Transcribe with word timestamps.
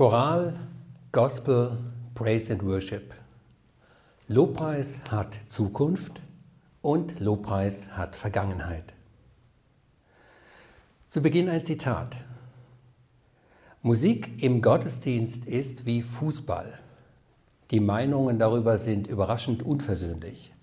Choral, 0.00 0.54
Gospel, 1.12 1.76
Praise 2.14 2.50
and 2.50 2.64
Worship. 2.64 3.12
Lobpreis 4.28 4.98
hat 5.10 5.38
Zukunft 5.48 6.22
und 6.80 7.20
Lobpreis 7.20 7.86
hat 7.88 8.16
Vergangenheit. 8.16 8.94
Zu 11.10 11.20
Beginn 11.20 11.50
ein 11.50 11.66
Zitat. 11.66 12.16
Musik 13.82 14.42
im 14.42 14.62
Gottesdienst 14.62 15.44
ist 15.44 15.84
wie 15.84 16.00
Fußball. 16.00 16.78
Die 17.70 17.80
Meinungen 17.80 18.38
darüber 18.38 18.78
sind 18.78 19.06
überraschend 19.06 19.62
unversöhnlich. 19.62 20.54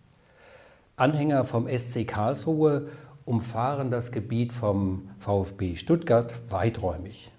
Anhänger 0.95 1.45
vom 1.45 1.67
SC 1.67 2.07
Karlsruhe 2.07 2.89
umfahren 3.23 3.91
das 3.91 4.11
Gebiet 4.11 4.51
vom 4.51 5.11
VfB 5.19 5.75
Stuttgart 5.75 6.33
weiträumig. 6.49 7.31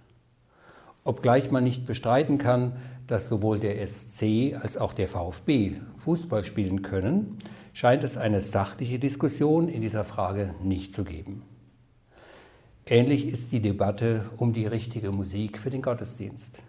Obgleich 1.09 1.51
man 1.51 1.65
nicht 1.65 1.87
bestreiten 1.87 2.37
kann, 2.37 2.75
dass 3.07 3.29
sowohl 3.29 3.59
der 3.59 3.87
SC 3.87 4.55
als 4.61 4.77
auch 4.77 4.93
der 4.93 5.09
VfB 5.09 5.77
Fußball 6.05 6.45
spielen 6.45 6.83
können, 6.83 7.39
scheint 7.73 8.05
es 8.05 8.19
eine 8.19 8.43
sachliche 8.43 8.99
Diskussion 8.99 9.71
in 9.71 9.81
dieser 9.81 10.05
Frage 10.05 10.55
nicht 10.63 10.93
zu 10.93 11.05
geben. 11.05 11.45
Ähnlich 12.85 13.27
ist 13.27 13.53
die 13.53 13.61
Debatte 13.61 14.27
um 14.37 14.53
die 14.53 14.67
richtige 14.67 15.11
Musik 15.11 15.57
für 15.57 15.71
den 15.71 15.81
Gottesdienst. 15.81 16.63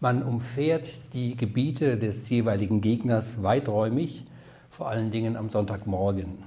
Man 0.00 0.22
umfährt 0.22 1.12
die 1.12 1.36
Gebiete 1.36 1.98
des 1.98 2.30
jeweiligen 2.30 2.80
Gegners 2.80 3.42
weiträumig, 3.42 4.24
vor 4.70 4.88
allen 4.88 5.10
Dingen 5.10 5.36
am 5.36 5.50
Sonntagmorgen. 5.50 6.44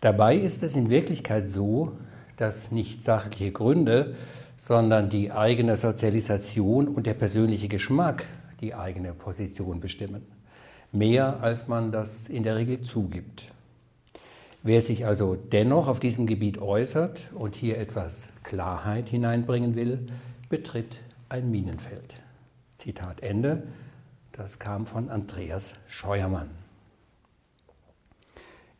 Dabei 0.00 0.36
ist 0.36 0.62
es 0.62 0.76
in 0.76 0.88
Wirklichkeit 0.88 1.48
so, 1.48 1.98
dass 2.36 2.70
nicht 2.70 3.02
sachliche 3.02 3.50
Gründe, 3.50 4.14
sondern 4.58 5.08
die 5.08 5.30
eigene 5.30 5.76
Sozialisation 5.76 6.88
und 6.88 7.06
der 7.06 7.14
persönliche 7.14 7.68
Geschmack 7.68 8.26
die 8.60 8.74
eigene 8.74 9.14
Position 9.14 9.80
bestimmen. 9.80 10.26
Mehr 10.90 11.38
als 11.42 11.68
man 11.68 11.92
das 11.92 12.28
in 12.28 12.42
der 12.42 12.56
Regel 12.56 12.80
zugibt. 12.80 13.52
Wer 14.64 14.82
sich 14.82 15.06
also 15.06 15.36
dennoch 15.36 15.86
auf 15.86 16.00
diesem 16.00 16.26
Gebiet 16.26 16.58
äußert 16.58 17.30
und 17.34 17.54
hier 17.54 17.78
etwas 17.78 18.28
Klarheit 18.42 19.08
hineinbringen 19.08 19.76
will, 19.76 20.06
betritt 20.48 20.98
ein 21.28 21.50
Minenfeld. 21.50 22.16
Zitat 22.76 23.22
Ende. 23.22 23.62
Das 24.32 24.58
kam 24.58 24.86
von 24.86 25.08
Andreas 25.08 25.74
Scheuermann. 25.86 26.50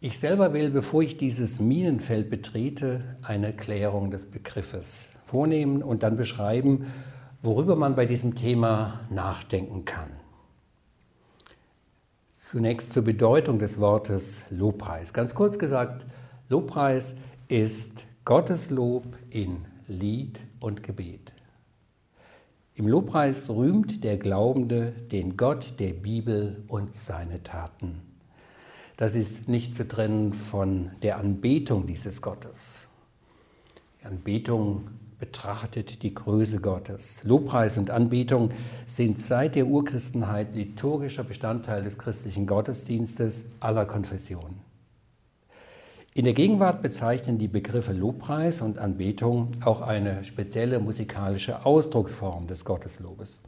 Ich 0.00 0.18
selber 0.18 0.52
will, 0.52 0.70
bevor 0.70 1.02
ich 1.02 1.16
dieses 1.16 1.60
Minenfeld 1.60 2.30
betrete, 2.30 3.16
eine 3.22 3.52
Klärung 3.52 4.10
des 4.10 4.26
Begriffes 4.26 5.10
vornehmen 5.28 5.82
und 5.82 6.02
dann 6.02 6.16
beschreiben, 6.16 6.86
worüber 7.42 7.76
man 7.76 7.94
bei 7.94 8.06
diesem 8.06 8.34
Thema 8.34 9.00
nachdenken 9.10 9.84
kann. 9.84 10.10
Zunächst 12.38 12.92
zur 12.92 13.04
Bedeutung 13.04 13.58
des 13.58 13.78
Wortes 13.78 14.42
Lobpreis. 14.48 15.12
Ganz 15.12 15.34
kurz 15.34 15.58
gesagt, 15.58 16.06
Lobpreis 16.48 17.14
ist 17.48 18.06
Gottes 18.24 18.70
Lob 18.70 19.04
in 19.28 19.66
Lied 19.86 20.40
und 20.60 20.82
Gebet. 20.82 21.34
Im 22.74 22.86
Lobpreis 22.86 23.50
rühmt 23.50 24.04
der 24.04 24.16
Glaubende 24.16 24.92
den 24.92 25.36
Gott 25.36 25.78
der 25.78 25.92
Bibel 25.92 26.62
und 26.68 26.94
seine 26.94 27.42
Taten. 27.42 28.00
Das 28.96 29.14
ist 29.14 29.46
nicht 29.46 29.76
zu 29.76 29.86
trennen 29.86 30.32
von 30.32 30.92
der 31.02 31.18
Anbetung 31.18 31.86
dieses 31.86 32.22
Gottes. 32.22 32.86
Die 34.00 34.06
Anbetung 34.06 34.88
betrachtet 35.18 36.02
die 36.02 36.14
Größe 36.14 36.60
Gottes. 36.60 37.24
Lobpreis 37.24 37.76
und 37.76 37.90
Anbetung 37.90 38.50
sind 38.86 39.20
seit 39.20 39.56
der 39.56 39.66
Urchristenheit 39.66 40.54
liturgischer 40.54 41.24
Bestandteil 41.24 41.82
des 41.82 41.98
christlichen 41.98 42.46
Gottesdienstes 42.46 43.44
aller 43.60 43.84
Konfessionen. 43.84 44.60
In 46.14 46.24
der 46.24 46.34
Gegenwart 46.34 46.82
bezeichnen 46.82 47.38
die 47.38 47.48
Begriffe 47.48 47.92
Lobpreis 47.92 48.60
und 48.60 48.78
Anbetung 48.78 49.50
auch 49.64 49.80
eine 49.80 50.24
spezielle 50.24 50.80
musikalische 50.80 51.64
Ausdrucksform 51.64 52.46
des 52.46 52.64
Gotteslobes. 52.64 53.40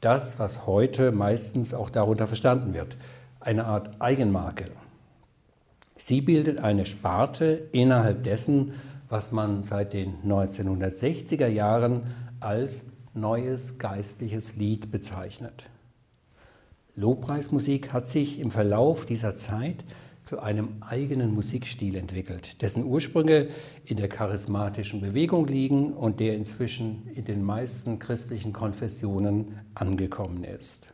Das, 0.00 0.38
was 0.38 0.66
heute 0.66 1.12
meistens 1.12 1.74
auch 1.74 1.90
darunter 1.90 2.26
verstanden 2.26 2.72
wird, 2.72 2.96
eine 3.40 3.66
Art 3.66 4.00
Eigenmarke. 4.00 4.70
Sie 5.98 6.22
bildet 6.22 6.58
eine 6.58 6.86
Sparte 6.86 7.68
innerhalb 7.72 8.24
dessen, 8.24 8.72
was 9.10 9.32
man 9.32 9.64
seit 9.64 9.92
den 9.92 10.14
1960er 10.24 11.48
Jahren 11.48 12.04
als 12.38 12.82
neues 13.12 13.78
geistliches 13.78 14.56
Lied 14.56 14.90
bezeichnet. 14.90 15.64
Lobpreismusik 16.94 17.92
hat 17.92 18.06
sich 18.06 18.38
im 18.38 18.50
Verlauf 18.50 19.04
dieser 19.04 19.34
Zeit 19.34 19.84
zu 20.22 20.38
einem 20.40 20.76
eigenen 20.80 21.34
Musikstil 21.34 21.96
entwickelt, 21.96 22.62
dessen 22.62 22.84
Ursprünge 22.84 23.48
in 23.84 23.96
der 23.96 24.08
charismatischen 24.08 25.00
Bewegung 25.00 25.46
liegen 25.46 25.92
und 25.92 26.20
der 26.20 26.36
inzwischen 26.36 27.08
in 27.14 27.24
den 27.24 27.42
meisten 27.42 27.98
christlichen 27.98 28.52
Konfessionen 28.52 29.58
angekommen 29.74 30.44
ist. 30.44 30.88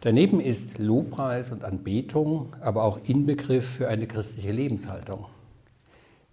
Daneben 0.00 0.40
ist 0.40 0.78
Lobpreis 0.78 1.52
und 1.52 1.62
Anbetung 1.62 2.56
aber 2.60 2.84
auch 2.84 2.98
Inbegriff 3.04 3.68
für 3.68 3.88
eine 3.88 4.06
christliche 4.06 4.50
Lebenshaltung. 4.50 5.26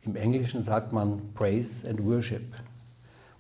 Im 0.08 0.16
Englischen 0.16 0.64
sagt 0.64 0.94
man 0.94 1.34
Praise 1.34 1.86
and 1.88 2.02
Worship, 2.06 2.54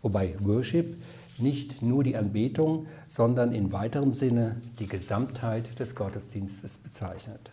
wobei 0.02 0.36
Worship 0.42 0.98
nicht 1.38 1.82
nur 1.82 2.04
die 2.04 2.18
Anbetung, 2.18 2.88
sondern 3.08 3.54
in 3.54 3.72
weiterem 3.72 4.14
Sinne 4.14 4.62
die 4.78 4.88
Gesamtheit 4.88 5.80
des 5.80 5.96
Gottesdienstes 5.96 6.78
bezeichnet. 6.78 7.52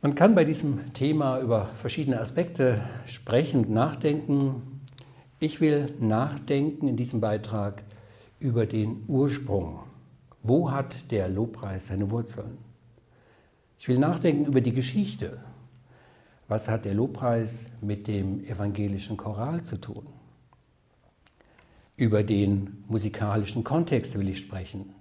Man 0.00 0.14
kann 0.14 0.34
bei 0.34 0.44
diesem 0.44 0.94
Thema 0.94 1.40
über 1.40 1.66
verschiedene 1.76 2.20
Aspekte 2.20 2.80
sprechend 3.04 3.68
nachdenken. 3.68 4.80
Ich 5.40 5.60
will 5.60 5.92
nachdenken 6.00 6.88
in 6.88 6.96
diesem 6.96 7.20
Beitrag 7.20 7.82
über 8.40 8.64
den 8.64 9.04
Ursprung. 9.08 9.80
Wo 10.42 10.70
hat 10.70 11.10
der 11.10 11.28
Lobpreis 11.28 11.88
seine 11.88 12.10
Wurzeln? 12.10 12.56
Ich 13.84 13.88
will 13.88 13.98
nachdenken 13.98 14.46
über 14.46 14.62
die 14.62 14.72
Geschichte. 14.72 15.36
Was 16.48 16.70
hat 16.70 16.86
der 16.86 16.94
Lobpreis 16.94 17.66
mit 17.82 18.08
dem 18.08 18.42
evangelischen 18.42 19.18
Choral 19.18 19.62
zu 19.62 19.78
tun? 19.78 20.06
Über 21.94 22.22
den 22.22 22.82
musikalischen 22.88 23.62
Kontext 23.62 24.18
will 24.18 24.30
ich 24.30 24.38
sprechen. 24.38 24.94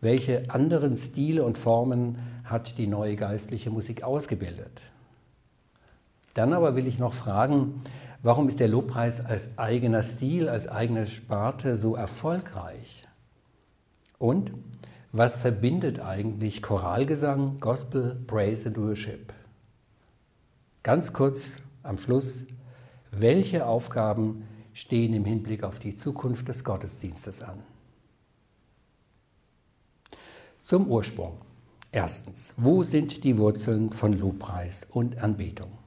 Welche 0.00 0.48
anderen 0.48 0.94
Stile 0.94 1.42
und 1.42 1.58
Formen 1.58 2.18
hat 2.44 2.78
die 2.78 2.86
neue 2.86 3.16
geistliche 3.16 3.70
Musik 3.70 4.04
ausgebildet? 4.04 4.82
Dann 6.34 6.52
aber 6.52 6.76
will 6.76 6.86
ich 6.86 7.00
noch 7.00 7.14
fragen, 7.14 7.82
warum 8.22 8.46
ist 8.46 8.60
der 8.60 8.68
Lobpreis 8.68 9.24
als 9.24 9.58
eigener 9.58 10.04
Stil, 10.04 10.48
als 10.48 10.68
eigene 10.68 11.08
Sparte 11.08 11.76
so 11.76 11.96
erfolgreich? 11.96 13.08
Und 14.20 14.52
was 15.16 15.36
verbindet 15.36 16.00
eigentlich 16.00 16.60
Choralgesang, 16.60 17.60
Gospel, 17.60 18.16
Praise 18.26 18.66
and 18.66 18.76
Worship? 18.76 19.32
Ganz 20.82 21.12
kurz 21.12 21.60
am 21.84 21.98
Schluss, 21.98 22.42
welche 23.12 23.64
Aufgaben 23.64 24.42
stehen 24.72 25.14
im 25.14 25.24
Hinblick 25.24 25.62
auf 25.62 25.78
die 25.78 25.94
Zukunft 25.94 26.48
des 26.48 26.64
Gottesdienstes 26.64 27.42
an? 27.42 27.62
Zum 30.64 30.88
Ursprung. 30.88 31.38
Erstens, 31.92 32.52
wo 32.56 32.82
sind 32.82 33.22
die 33.22 33.38
Wurzeln 33.38 33.90
von 33.90 34.18
Lobpreis 34.18 34.84
und 34.90 35.22
Anbetung? 35.22 35.78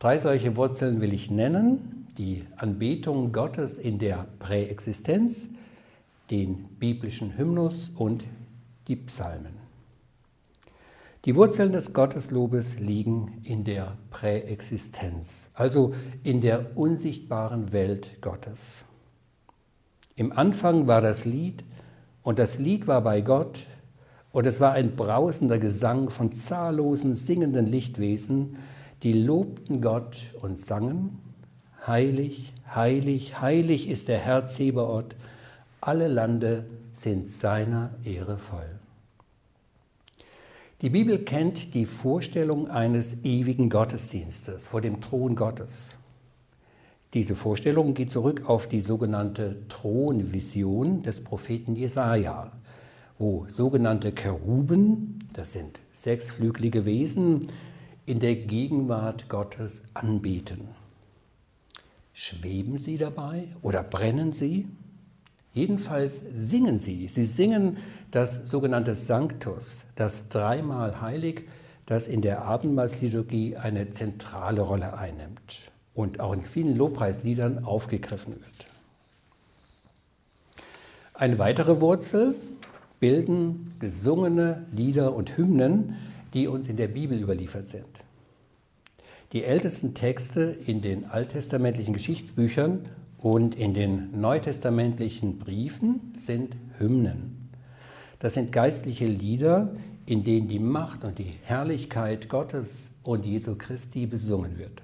Drei 0.00 0.18
solche 0.18 0.56
Wurzeln 0.56 1.00
will 1.00 1.12
ich 1.12 1.30
nennen. 1.30 2.08
Die 2.18 2.44
Anbetung 2.56 3.30
Gottes 3.30 3.78
in 3.78 4.00
der 4.00 4.26
Präexistenz, 4.40 5.50
den 6.30 6.64
biblischen 6.78 7.36
Hymnus 7.36 7.90
und 7.96 8.26
die 8.86 8.96
Psalmen. 8.96 9.58
Die 11.24 11.34
Wurzeln 11.34 11.72
des 11.72 11.92
Gotteslobes 11.92 12.78
liegen 12.78 13.40
in 13.42 13.64
der 13.64 13.98
Präexistenz, 14.10 15.50
also 15.54 15.92
in 16.22 16.40
der 16.40 16.76
unsichtbaren 16.76 17.72
Welt 17.72 18.18
Gottes. 18.20 18.84
Im 20.16 20.32
Anfang 20.32 20.86
war 20.86 21.00
das 21.00 21.24
Lied 21.24 21.64
und 22.22 22.38
das 22.38 22.58
Lied 22.58 22.86
war 22.86 23.02
bei 23.02 23.20
Gott 23.20 23.66
und 24.32 24.46
es 24.46 24.60
war 24.60 24.72
ein 24.72 24.96
brausender 24.96 25.58
Gesang 25.58 26.10
von 26.10 26.32
zahllosen 26.32 27.14
singenden 27.14 27.66
Lichtwesen, 27.66 28.56
die 29.02 29.12
lobten 29.12 29.80
Gott 29.80 30.32
und 30.40 30.58
sangen, 30.58 31.18
Heilig, 31.86 32.52
heilig, 32.74 33.40
heilig 33.40 33.88
ist 33.88 34.08
der 34.08 34.18
Herr 34.18 34.44
Zebaoth, 34.44 35.16
alle 35.80 36.08
Lande 36.08 36.66
sind 36.92 37.30
seiner 37.30 37.90
Ehre 38.04 38.38
voll. 38.38 38.78
Die 40.80 40.90
Bibel 40.90 41.18
kennt 41.18 41.74
die 41.74 41.86
Vorstellung 41.86 42.70
eines 42.70 43.24
ewigen 43.24 43.68
Gottesdienstes 43.68 44.68
vor 44.68 44.80
dem 44.80 45.00
Thron 45.00 45.34
Gottes. 45.34 45.96
Diese 47.14 47.34
Vorstellung 47.34 47.94
geht 47.94 48.12
zurück 48.12 48.48
auf 48.48 48.68
die 48.68 48.80
sogenannte 48.80 49.56
Thronvision 49.68 51.02
des 51.02 51.24
Propheten 51.24 51.74
Jesaja, 51.74 52.52
wo 53.18 53.46
sogenannte 53.48 54.12
Keruben, 54.12 55.18
das 55.32 55.52
sind 55.52 55.80
sechsflügelige 55.92 56.84
Wesen, 56.84 57.48
in 58.06 58.20
der 58.20 58.36
Gegenwart 58.36 59.28
Gottes 59.28 59.82
anbeten. 59.94 60.68
Schweben 62.12 62.78
sie 62.78 62.98
dabei 62.98 63.48
oder 63.62 63.82
brennen 63.82 64.32
sie? 64.32 64.66
Jedenfalls 65.58 66.22
singen 66.32 66.78
sie. 66.78 67.08
Sie 67.08 67.26
singen 67.26 67.78
das 68.12 68.48
sogenannte 68.48 68.94
Sanctus, 68.94 69.84
das 69.96 70.28
dreimal 70.28 71.00
heilig, 71.00 71.48
das 71.84 72.06
in 72.06 72.22
der 72.22 72.42
Abendmahlsliturgie 72.42 73.56
eine 73.56 73.90
zentrale 73.90 74.60
Rolle 74.60 74.96
einnimmt 74.96 75.72
und 75.94 76.20
auch 76.20 76.32
in 76.32 76.42
vielen 76.42 76.76
Lobpreisliedern 76.76 77.64
aufgegriffen 77.64 78.34
wird. 78.34 78.68
Eine 81.14 81.40
weitere 81.40 81.80
Wurzel 81.80 82.36
bilden 83.00 83.74
gesungene 83.80 84.64
Lieder 84.70 85.12
und 85.12 85.36
Hymnen, 85.36 85.96
die 86.34 86.46
uns 86.46 86.68
in 86.68 86.76
der 86.76 86.86
Bibel 86.86 87.20
überliefert 87.20 87.68
sind. 87.68 88.04
Die 89.32 89.42
ältesten 89.42 89.92
Texte 89.92 90.56
in 90.66 90.82
den 90.82 91.06
alttestamentlichen 91.06 91.94
Geschichtsbüchern 91.94 92.84
und 93.18 93.56
in 93.56 93.74
den 93.74 94.20
neutestamentlichen 94.20 95.38
Briefen 95.38 96.14
sind 96.16 96.56
Hymnen. 96.78 97.50
Das 98.20 98.34
sind 98.34 98.52
geistliche 98.52 99.06
Lieder, 99.06 99.74
in 100.06 100.24
denen 100.24 100.48
die 100.48 100.58
Macht 100.58 101.04
und 101.04 101.18
die 101.18 101.34
Herrlichkeit 101.42 102.28
Gottes 102.28 102.90
und 103.02 103.26
Jesu 103.26 103.56
Christi 103.56 104.06
besungen 104.06 104.58
wird. 104.58 104.82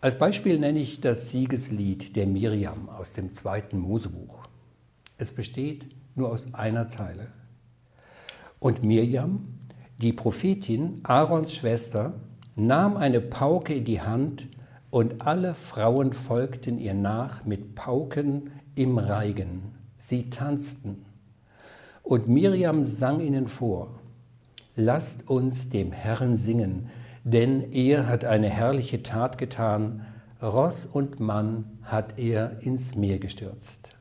Als 0.00 0.18
Beispiel 0.18 0.58
nenne 0.58 0.78
ich 0.78 1.00
das 1.00 1.30
Siegeslied 1.30 2.14
der 2.14 2.26
Miriam 2.26 2.88
aus 2.88 3.12
dem 3.12 3.32
zweiten 3.32 3.78
Mosebuch. 3.78 4.46
Es 5.16 5.32
besteht 5.32 5.88
nur 6.14 6.30
aus 6.30 6.54
einer 6.54 6.88
Zeile. 6.88 7.32
Und 8.60 8.82
Miriam, 8.84 9.58
die 9.98 10.12
Prophetin, 10.12 11.00
Aarons 11.02 11.54
Schwester, 11.54 12.14
nahm 12.54 12.96
eine 12.96 13.20
Pauke 13.20 13.74
in 13.74 13.84
die 13.84 14.00
Hand 14.00 14.46
und 14.90 15.20
alle 15.20 15.54
Frauen 15.54 16.12
folgten 16.12 16.78
ihr 16.78 16.94
nach 16.94 17.44
mit 17.44 17.74
Pauken 17.74 18.50
im 18.74 18.98
Reigen. 18.98 19.74
Sie 19.98 20.30
tanzten. 20.30 21.04
Und 22.02 22.28
Miriam 22.28 22.84
sang 22.84 23.20
ihnen 23.20 23.48
vor, 23.48 23.98
lasst 24.76 25.28
uns 25.28 25.68
dem 25.68 25.92
Herrn 25.92 26.36
singen, 26.36 26.88
denn 27.24 27.72
er 27.72 28.06
hat 28.06 28.24
eine 28.24 28.48
herrliche 28.48 29.02
Tat 29.02 29.36
getan, 29.36 30.06
Ross 30.40 30.86
und 30.86 31.20
Mann 31.20 31.78
hat 31.82 32.18
er 32.18 32.62
ins 32.62 32.94
Meer 32.94 33.18
gestürzt. 33.18 33.92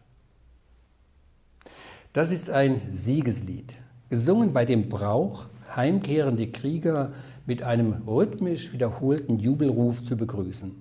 Das 2.13 2.31
ist 2.31 2.49
ein 2.49 2.81
Siegeslied, 2.89 3.75
gesungen 4.09 4.53
bei 4.53 4.63
dem 4.63 4.87
Brauch, 4.87 5.47
heimkehrende 5.75 6.47
Krieger 6.47 7.11
mit 7.47 7.63
einem 7.63 7.93
rhythmisch 8.05 8.73
wiederholten 8.73 9.39
Jubelruf 9.39 10.03
zu 10.03 10.17
begrüßen. 10.17 10.79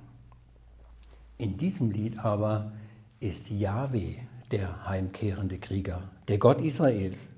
In 1.39 1.57
diesem 1.57 1.91
Lied 1.91 2.19
aber 2.19 2.73
ist 3.21 3.51
Yahweh 3.51 4.17
der 4.51 4.87
heimkehrende 4.87 5.59
Krieger, 5.59 6.03
der 6.29 6.39
Gott 6.39 6.61
Israels. 6.61 7.31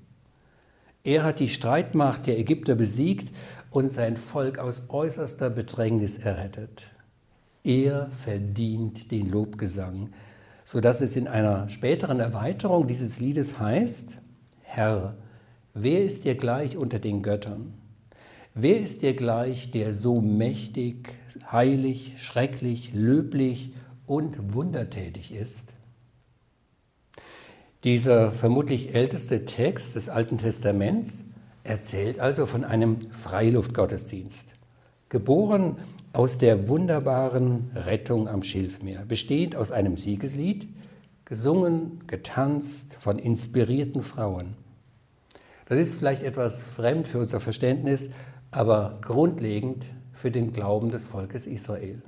Er 1.03 1.23
hat 1.23 1.39
die 1.39 1.47
Streitmacht 1.47 2.27
der 2.27 2.39
Ägypter 2.39 2.75
besiegt 2.75 3.31
und 3.69 3.91
sein 3.91 4.17
Volk 4.17 4.57
aus 4.57 4.83
äußerster 4.89 5.49
Bedrängnis 5.49 6.17
errettet. 6.17 6.89
Er 7.63 8.09
verdient 8.11 9.11
den 9.11 9.29
Lobgesang, 9.29 10.09
sodass 10.63 11.01
es 11.01 11.15
in 11.15 11.27
einer 11.27 11.69
späteren 11.69 12.19
Erweiterung 12.19 12.87
dieses 12.87 13.19
Liedes 13.19 13.59
heißt, 13.59 14.17
Herr, 14.61 15.17
wer 15.73 16.03
ist 16.03 16.25
dir 16.25 16.35
gleich 16.35 16.77
unter 16.77 16.99
den 16.99 17.21
Göttern? 17.21 17.73
Wer 18.61 18.81
ist 18.81 19.03
dir 19.03 19.13
gleich, 19.13 19.71
der 19.71 19.95
so 19.95 20.19
mächtig, 20.19 21.15
heilig, 21.49 22.15
schrecklich, 22.17 22.91
löblich 22.93 23.71
und 24.05 24.53
wundertätig 24.53 25.33
ist? 25.33 25.73
Dieser 27.85 28.33
vermutlich 28.33 28.93
älteste 28.93 29.45
Text 29.45 29.95
des 29.95 30.09
Alten 30.09 30.37
Testaments 30.37 31.23
erzählt 31.63 32.19
also 32.19 32.45
von 32.45 32.65
einem 32.65 33.09
Freiluftgottesdienst, 33.11 34.55
geboren 35.07 35.77
aus 36.11 36.37
der 36.37 36.67
wunderbaren 36.67 37.71
Rettung 37.73 38.27
am 38.27 38.43
Schilfmeer, 38.43 39.05
bestehend 39.05 39.55
aus 39.55 39.71
einem 39.71 39.95
Siegeslied, 39.95 40.67
gesungen, 41.23 42.05
getanzt 42.07 42.97
von 42.99 43.19
inspirierten 43.19 44.03
Frauen. 44.03 44.57
Das 45.69 45.79
ist 45.79 45.95
vielleicht 45.95 46.23
etwas 46.23 46.61
fremd 46.61 47.07
für 47.07 47.19
unser 47.19 47.39
Verständnis, 47.39 48.09
aber 48.51 48.99
grundlegend 49.01 49.85
für 50.13 50.31
den 50.31 50.53
Glauben 50.53 50.91
des 50.91 51.07
Volkes 51.07 51.45
Israel. 51.45 52.01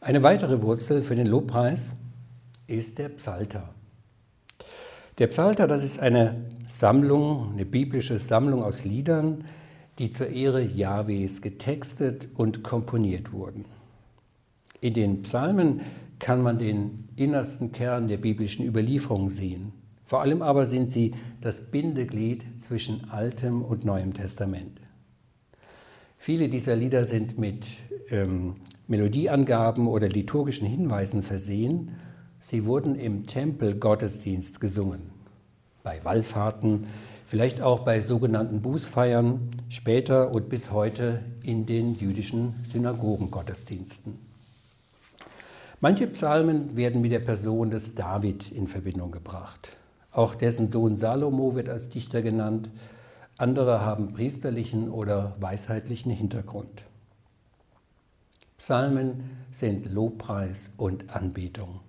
Eine 0.00 0.22
weitere 0.22 0.62
Wurzel 0.62 1.02
für 1.02 1.16
den 1.16 1.26
Lobpreis 1.26 1.94
ist 2.66 2.98
der 2.98 3.08
Psalter. 3.10 3.74
Der 5.18 5.26
Psalter, 5.28 5.66
das 5.66 5.82
ist 5.82 6.00
eine 6.00 6.44
Sammlung, 6.68 7.52
eine 7.52 7.64
biblische 7.64 8.18
Sammlung 8.18 8.62
aus 8.62 8.84
Liedern, 8.84 9.44
die 9.98 10.10
zur 10.10 10.28
Ehre 10.28 10.62
Jahwes 10.62 11.42
getextet 11.42 12.28
und 12.34 12.62
komponiert 12.62 13.32
wurden. 13.32 13.64
In 14.80 14.94
den 14.94 15.22
Psalmen 15.22 15.82
kann 16.18 16.42
man 16.42 16.58
den 16.58 17.08
innersten 17.16 17.72
Kern 17.72 18.08
der 18.08 18.16
biblischen 18.16 18.64
Überlieferung 18.64 19.28
sehen. 19.28 19.72
Vor 20.12 20.20
allem 20.20 20.42
aber 20.42 20.66
sind 20.66 20.90
sie 20.90 21.14
das 21.40 21.70
Bindeglied 21.70 22.44
zwischen 22.60 23.08
Altem 23.08 23.62
und 23.62 23.86
Neuem 23.86 24.12
Testament. 24.12 24.78
Viele 26.18 26.50
dieser 26.50 26.76
Lieder 26.76 27.06
sind 27.06 27.38
mit 27.38 27.66
ähm, 28.10 28.56
Melodieangaben 28.88 29.86
oder 29.86 30.10
liturgischen 30.10 30.66
Hinweisen 30.66 31.22
versehen. 31.22 31.92
Sie 32.40 32.66
wurden 32.66 32.94
im 32.94 33.26
Tempelgottesdienst 33.26 34.60
gesungen, 34.60 35.00
bei 35.82 36.04
Wallfahrten, 36.04 36.88
vielleicht 37.24 37.62
auch 37.62 37.78
bei 37.78 38.02
sogenannten 38.02 38.60
Bußfeiern, 38.60 39.48
später 39.70 40.30
und 40.30 40.50
bis 40.50 40.70
heute 40.70 41.20
in 41.42 41.64
den 41.64 41.94
jüdischen 41.94 42.56
Synagogengottesdiensten. 42.70 44.18
Manche 45.80 46.06
Psalmen 46.08 46.76
werden 46.76 47.00
mit 47.00 47.12
der 47.12 47.20
Person 47.20 47.70
des 47.70 47.94
David 47.94 48.52
in 48.52 48.66
Verbindung 48.66 49.10
gebracht. 49.10 49.78
Auch 50.12 50.34
dessen 50.34 50.70
Sohn 50.70 50.94
Salomo 50.94 51.54
wird 51.54 51.68
als 51.68 51.88
Dichter 51.88 52.22
genannt. 52.22 52.68
Andere 53.38 53.80
haben 53.80 54.12
priesterlichen 54.12 54.90
oder 54.90 55.34
weisheitlichen 55.40 56.12
Hintergrund. 56.12 56.84
Psalmen 58.58 59.30
sind 59.50 59.90
Lobpreis 59.90 60.70
und 60.76 61.16
Anbetung. 61.16 61.80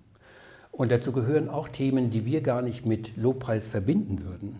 Und 0.72 0.90
dazu 0.90 1.12
gehören 1.12 1.48
auch 1.48 1.68
Themen, 1.68 2.10
die 2.10 2.26
wir 2.26 2.40
gar 2.40 2.62
nicht 2.62 2.84
mit 2.84 3.16
Lobpreis 3.16 3.68
verbinden 3.68 4.24
würden. 4.24 4.58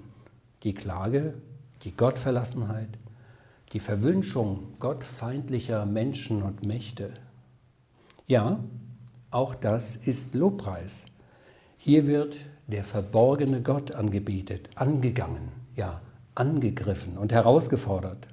Die 0.62 0.74
Klage, 0.74 1.34
die 1.82 1.96
Gottverlassenheit, 1.96 2.90
die 3.72 3.80
Verwünschung 3.80 4.74
gottfeindlicher 4.78 5.86
Menschen 5.86 6.42
und 6.42 6.64
Mächte. 6.64 7.14
Ja, 8.28 8.60
auch 9.32 9.56
das 9.56 9.96
ist 9.96 10.34
Lobpreis. 10.34 11.06
Hier 11.76 12.06
wird 12.06 12.36
der 12.66 12.84
verborgene 12.84 13.62
Gott 13.62 13.92
angebetet, 13.92 14.70
angegangen, 14.74 15.48
ja, 15.76 16.00
angegriffen 16.34 17.18
und 17.18 17.32
herausgefordert. 17.32 18.28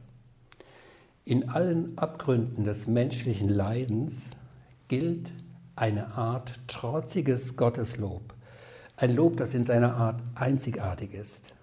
In 1.26 1.50
allen 1.50 1.98
Abgründen 1.98 2.64
des 2.64 2.88
menschlichen 2.88 3.50
Leidens 3.50 4.32
gilt 4.88 5.32
eine 5.76 6.16
Art 6.16 6.60
trotziges 6.68 7.56
Gotteslob, 7.56 8.34
ein 8.98 9.16
Lob, 9.16 9.38
das 9.38 9.54
in 9.54 9.66
seiner 9.66 9.96
Art 9.96 10.22
einzigartig 10.36 11.14
ist. 11.14 11.54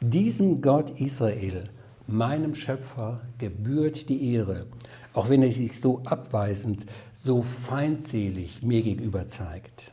Diesem 0.00 0.60
Gott 0.60 1.00
Israel, 1.00 1.70
meinem 2.06 2.54
Schöpfer, 2.54 3.20
gebührt 3.38 4.08
die 4.08 4.32
Ehre, 4.34 4.66
auch 5.12 5.28
wenn 5.28 5.42
er 5.42 5.52
sich 5.52 5.80
so 5.80 6.02
abweisend, 6.04 6.86
so 7.14 7.42
feindselig 7.42 8.62
mir 8.62 8.82
gegenüber 8.82 9.26
zeigt. 9.28 9.92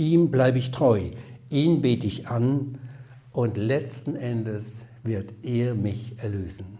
Ihm 0.00 0.30
bleibe 0.30 0.56
ich 0.56 0.70
treu, 0.70 1.10
ihn 1.50 1.82
bete 1.82 2.06
ich 2.06 2.28
an 2.28 2.78
und 3.32 3.58
letzten 3.58 4.16
Endes 4.16 4.86
wird 5.02 5.34
er 5.42 5.74
mich 5.74 6.14
erlösen. 6.16 6.78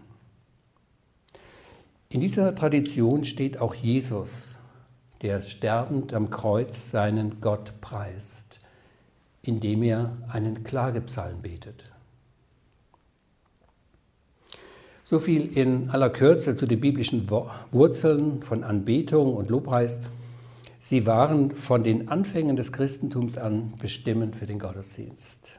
In 2.09 2.19
dieser 2.19 2.55
Tradition 2.55 3.23
steht 3.23 3.59
auch 3.59 3.75
Jesus, 3.75 4.57
der 5.21 5.43
sterbend 5.43 6.15
am 6.15 6.31
Kreuz 6.31 6.89
seinen 6.89 7.41
Gott 7.41 7.79
preist, 7.79 8.59
indem 9.43 9.83
er 9.83 10.17
einen 10.27 10.63
Klagepsalm 10.63 11.43
betet. 11.43 11.91
So 15.03 15.19
viel 15.19 15.55
in 15.55 15.91
aller 15.91 16.09
Kürze 16.09 16.57
zu 16.57 16.65
den 16.65 16.79
biblischen 16.79 17.29
Wurzeln 17.29 18.41
von 18.41 18.63
Anbetung 18.63 19.35
und 19.35 19.51
Lobpreis. 19.51 20.01
Sie 20.83 21.05
waren 21.05 21.51
von 21.51 21.83
den 21.83 22.09
Anfängen 22.09 22.55
des 22.55 22.71
Christentums 22.71 23.37
an 23.37 23.73
bestimmend 23.79 24.35
für 24.35 24.47
den 24.47 24.57
Gottesdienst. 24.57 25.53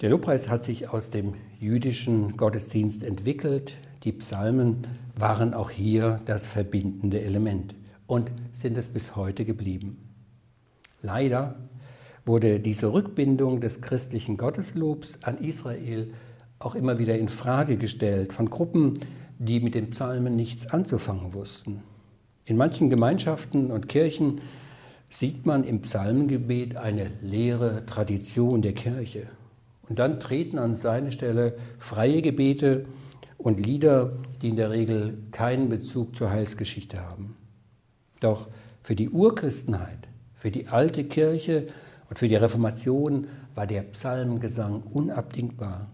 Der 0.00 0.10
Lobpreis 0.10 0.48
hat 0.48 0.64
sich 0.64 0.88
aus 0.88 1.10
dem 1.10 1.34
jüdischen 1.60 2.36
Gottesdienst 2.36 3.04
entwickelt. 3.04 3.78
Die 4.02 4.10
Psalmen 4.10 4.84
waren 5.16 5.54
auch 5.54 5.70
hier 5.70 6.20
das 6.24 6.44
verbindende 6.44 7.20
Element 7.20 7.76
und 8.08 8.32
sind 8.52 8.76
es 8.76 8.88
bis 8.88 9.14
heute 9.14 9.44
geblieben. 9.44 9.96
Leider 11.00 11.54
wurde 12.24 12.58
diese 12.58 12.92
Rückbindung 12.92 13.60
des 13.60 13.80
christlichen 13.80 14.38
Gotteslobs 14.38 15.18
an 15.22 15.38
Israel 15.38 16.12
auch 16.58 16.74
immer 16.74 16.98
wieder 16.98 17.16
in 17.16 17.28
Frage 17.28 17.76
gestellt 17.76 18.32
von 18.32 18.50
Gruppen, 18.50 18.94
die 19.38 19.60
mit 19.60 19.76
den 19.76 19.90
Psalmen 19.90 20.34
nichts 20.34 20.66
anzufangen 20.66 21.32
wussten. 21.32 21.84
In 22.48 22.56
manchen 22.56 22.90
Gemeinschaften 22.90 23.72
und 23.72 23.88
Kirchen 23.88 24.40
sieht 25.10 25.46
man 25.46 25.64
im 25.64 25.82
Psalmengebet 25.82 26.76
eine 26.76 27.10
leere 27.20 27.84
Tradition 27.86 28.62
der 28.62 28.72
Kirche. 28.72 29.26
Und 29.88 29.98
dann 29.98 30.20
treten 30.20 30.56
an 30.56 30.76
seine 30.76 31.10
Stelle 31.10 31.56
freie 31.78 32.22
Gebete 32.22 32.86
und 33.36 33.58
Lieder, 33.58 34.12
die 34.42 34.50
in 34.50 34.56
der 34.56 34.70
Regel 34.70 35.18
keinen 35.32 35.68
Bezug 35.68 36.14
zur 36.14 36.30
Heilsgeschichte 36.30 37.00
haben. 37.00 37.36
Doch 38.20 38.46
für 38.80 38.94
die 38.94 39.10
Urchristenheit, 39.10 40.08
für 40.36 40.52
die 40.52 40.68
alte 40.68 41.02
Kirche 41.02 41.66
und 42.08 42.16
für 42.16 42.28
die 42.28 42.36
Reformation 42.36 43.26
war 43.56 43.66
der 43.66 43.82
Psalmengesang 43.82 44.84
unabdingbar. 44.84 45.88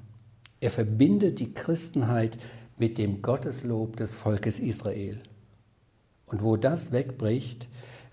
Er 0.61 0.71
verbindet 0.71 1.41
die 1.41 1.55
Christenheit 1.55 2.37
mit 2.77 2.99
dem 2.99 3.23
Gotteslob 3.23 3.97
des 3.97 4.15
Volkes 4.15 4.59
Israel. 4.59 5.23
Und 6.33 6.43
wo 6.43 6.57
das 6.57 6.91
wegbricht, 6.91 7.69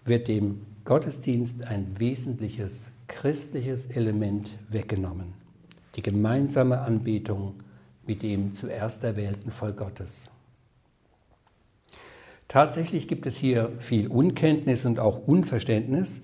wird 0.05 0.27
dem 0.27 0.65
Gottesdienst 0.85 1.63
ein 1.63 1.99
wesentliches 1.99 2.91
christliches 3.07 3.87
Element 3.87 4.57
weggenommen. 4.69 5.33
Die 5.95 6.03
gemeinsame 6.03 6.81
Anbetung 6.81 7.55
mit 8.05 8.21
dem 8.21 8.53
zuerst 8.53 9.03
erwählten 9.03 9.51
Volk 9.51 9.77
Gottes. 9.77 10.29
Tatsächlich 12.47 13.07
gibt 13.07 13.25
es 13.25 13.37
hier 13.37 13.71
viel 13.79 14.07
Unkenntnis 14.07 14.85
und 14.85 14.99
auch 14.99 15.27
Unverständnis 15.27 16.21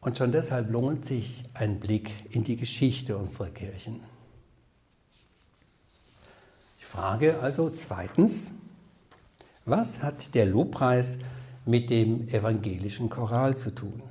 und 0.00 0.18
schon 0.18 0.32
deshalb 0.32 0.70
lohnt 0.70 1.04
sich 1.04 1.44
ein 1.54 1.80
Blick 1.80 2.10
in 2.30 2.44
die 2.44 2.56
Geschichte 2.56 3.16
unserer 3.16 3.50
Kirchen. 3.50 4.00
Frage 6.80 7.40
also 7.40 7.68
zweitens, 7.70 8.52
was 9.66 10.02
hat 10.02 10.34
der 10.34 10.46
Lobpreis 10.46 11.18
mit 11.66 11.90
dem 11.90 12.28
evangelischen 12.28 13.10
Choral 13.10 13.56
zu 13.56 13.74
tun? 13.74 14.02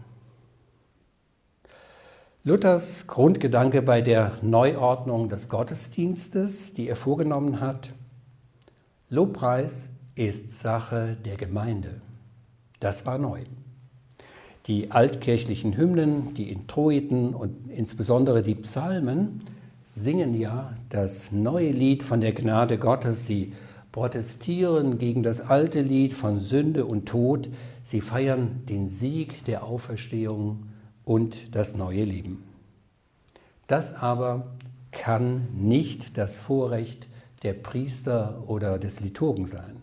Luthers 2.43 3.07
Grundgedanke 3.07 3.81
bei 3.81 4.01
der 4.01 4.33
Neuordnung 4.43 5.29
des 5.29 5.49
Gottesdienstes, 5.49 6.73
die 6.73 6.87
er 6.87 6.95
vorgenommen 6.95 7.59
hat, 7.59 7.93
Lobpreis 9.09 9.87
ist 10.13 10.59
Sache 10.59 11.17
der 11.25 11.37
Gemeinde. 11.37 12.01
Das 12.79 13.05
war 13.05 13.17
neu. 13.17 13.41
Die 14.67 14.91
altkirchlichen 14.91 15.77
Hymnen, 15.77 16.33
die 16.33 16.51
Introiten 16.51 17.33
und 17.33 17.69
insbesondere 17.69 18.43
die 18.43 18.55
Psalmen 18.55 19.41
singen 19.87 20.39
ja 20.39 20.73
das 20.89 21.31
neue 21.31 21.71
Lied 21.71 22.03
von 22.03 22.19
der 22.19 22.33
Gnade 22.33 22.77
Gottes. 22.77 23.25
Sie 23.25 23.53
protestieren 23.95 24.97
gegen 24.97 25.23
das 25.23 25.39
alte 25.39 25.81
Lied 25.81 26.13
von 26.13 26.37
Sünde 26.41 26.85
und 26.85 27.05
Tod. 27.05 27.47
Sie 27.81 28.01
feiern 28.01 28.65
den 28.65 28.89
Sieg 28.89 29.45
der 29.45 29.63
Auferstehung 29.63 30.65
und 31.05 31.55
das 31.55 31.75
neue 31.75 32.03
Leben. 32.03 32.43
Das 33.67 33.93
aber 33.93 34.47
kann 34.91 35.47
nicht 35.53 36.17
das 36.17 36.37
Vorrecht 36.37 37.07
der 37.43 37.53
Priester 37.53 38.43
oder 38.47 38.79
des 38.79 38.99
Liturgen 38.99 39.47
sein. 39.47 39.77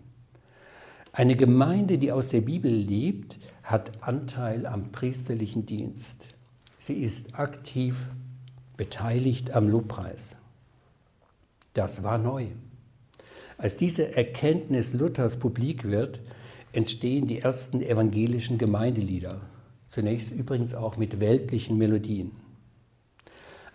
Eine 1.13 1.35
Gemeinde, 1.35 1.97
die 1.97 2.13
aus 2.13 2.29
der 2.29 2.43
Bibel 2.43 2.71
lebt, 2.71 3.41
hat 3.63 4.03
Anteil 4.03 4.67
am 4.67 4.93
priesterlichen 4.93 5.65
Dienst. 5.65 6.29
Sie 6.77 6.99
ist 7.03 7.39
aktiv 7.39 8.09
beteiligt 8.77 9.53
am 9.53 9.71
Lobpreis. 9.71 10.37
Das 11.73 12.03
war 12.03 12.19
neu. 12.19 12.49
Als 13.63 13.77
diese 13.77 14.17
Erkenntnis 14.17 14.93
Luthers 14.93 15.37
publik 15.37 15.85
wird, 15.85 16.19
entstehen 16.73 17.29
die 17.29 17.39
ersten 17.39 17.81
evangelischen 17.81 18.59
Gemeindelieder, 18.59 19.43
zunächst 19.89 20.33
übrigens 20.33 20.75
auch 20.75 20.97
mit 20.97 21.21
weltlichen 21.21 21.79
Melodien. 21.79 22.33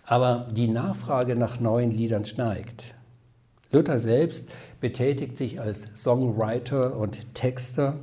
Aber 0.04 0.46
die 0.54 0.68
Nachfrage 0.68 1.36
nach 1.36 1.58
neuen 1.58 1.90
Liedern 1.90 2.26
steigt. 2.26 2.96
Luther 3.72 3.98
selbst 3.98 4.44
betätigt 4.78 5.38
sich 5.38 5.58
als 5.58 5.88
Songwriter 5.96 6.94
und 6.98 7.34
Texter 7.34 7.98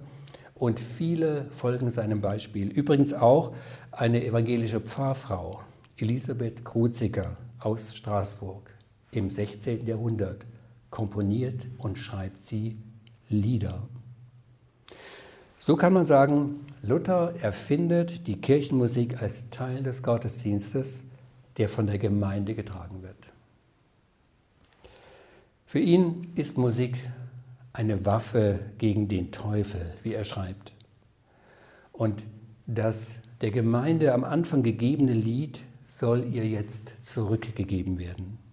und 0.55 0.79
viele 0.79 1.45
folgen 1.51 1.91
seinem 1.91 2.19
Beispiel. 2.19 2.67
Übrigens 2.67 3.13
auch 3.13 3.53
eine 3.91 4.25
evangelische 4.25 4.81
Pfarrfrau, 4.81 5.61
Elisabeth 5.97 6.65
Kruziger 6.65 7.37
aus 7.59 7.95
Straßburg 7.95 8.71
im 9.11 9.29
16. 9.29 9.85
Jahrhundert 9.85 10.47
komponiert 10.95 11.67
und 11.77 11.97
schreibt 11.97 12.41
sie 12.41 12.77
Lieder. 13.27 13.81
So 15.59 15.75
kann 15.75 15.91
man 15.91 16.05
sagen, 16.05 16.65
Luther 16.81 17.33
erfindet 17.41 18.27
die 18.27 18.39
Kirchenmusik 18.39 19.21
als 19.21 19.49
Teil 19.49 19.83
des 19.83 20.03
Gottesdienstes, 20.03 21.03
der 21.57 21.67
von 21.67 21.87
der 21.87 21.97
Gemeinde 21.97 22.55
getragen 22.55 23.03
wird. 23.03 23.17
Für 25.65 25.79
ihn 25.79 26.31
ist 26.35 26.57
Musik 26.57 26.95
eine 27.73 28.05
Waffe 28.05 28.59
gegen 28.77 29.09
den 29.09 29.33
Teufel, 29.33 29.95
wie 30.01 30.13
er 30.13 30.23
schreibt. 30.23 30.75
Und 31.91 32.23
das 32.67 33.15
der 33.41 33.51
Gemeinde 33.51 34.13
am 34.13 34.23
Anfang 34.23 34.63
gegebene 34.63 35.11
Lied 35.11 35.59
soll 35.89 36.23
ihr 36.31 36.47
jetzt 36.47 36.93
zurückgegeben 37.01 37.99
werden. 37.99 38.44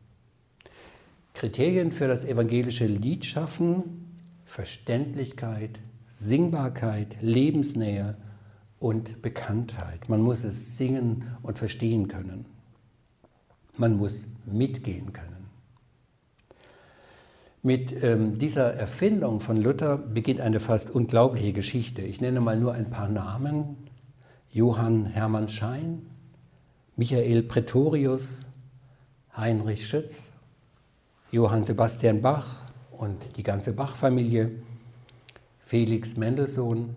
Kriterien 1.35 1.93
für 1.93 2.09
das 2.09 2.25
evangelische 2.25 2.87
Lied 2.87 3.25
schaffen 3.25 4.03
Verständlichkeit, 4.45 5.81
Singbarkeit, 6.11 7.17
Lebensnähe 7.23 8.19
und 8.79 9.23
Bekanntheit. 9.23 10.11
Man 10.11 10.21
muss 10.21 10.45
es 10.45 10.77
singen 10.77 11.25
und 11.41 11.57
verstehen 11.57 12.09
können. 12.09 12.45
Man 13.79 13.97
muss 13.97 14.27
mitgehen 14.45 15.15
können. 15.15 15.49
Mit 17.63 18.03
ähm, 18.03 18.39
dieser 18.39 18.75
Erfindung 18.75 19.41
von 19.41 19.57
Luther 19.57 19.97
beginnt 19.97 20.41
eine 20.41 20.61
fast 20.61 20.91
unglaubliche 20.91 21.53
Geschichte. 21.53 22.03
Ich 22.03 22.21
nenne 22.21 22.41
mal 22.41 22.59
nur 22.59 22.75
ein 22.75 22.91
paar 22.91 23.09
Namen. 23.09 23.77
Johann 24.51 25.07
Hermann 25.07 25.49
Schein, 25.49 26.11
Michael 26.97 27.45
Pretorius, 27.45 28.45
Heinrich 29.35 29.89
Schütz, 29.89 30.32
Johann 31.33 31.65
Sebastian 31.65 32.21
Bach 32.21 32.61
und 32.91 33.39
die 33.39 33.43
ganze 33.43 33.73
Bach-Familie, 33.73 34.51
Felix 35.65 36.19
Mendelssohn, 36.19 36.95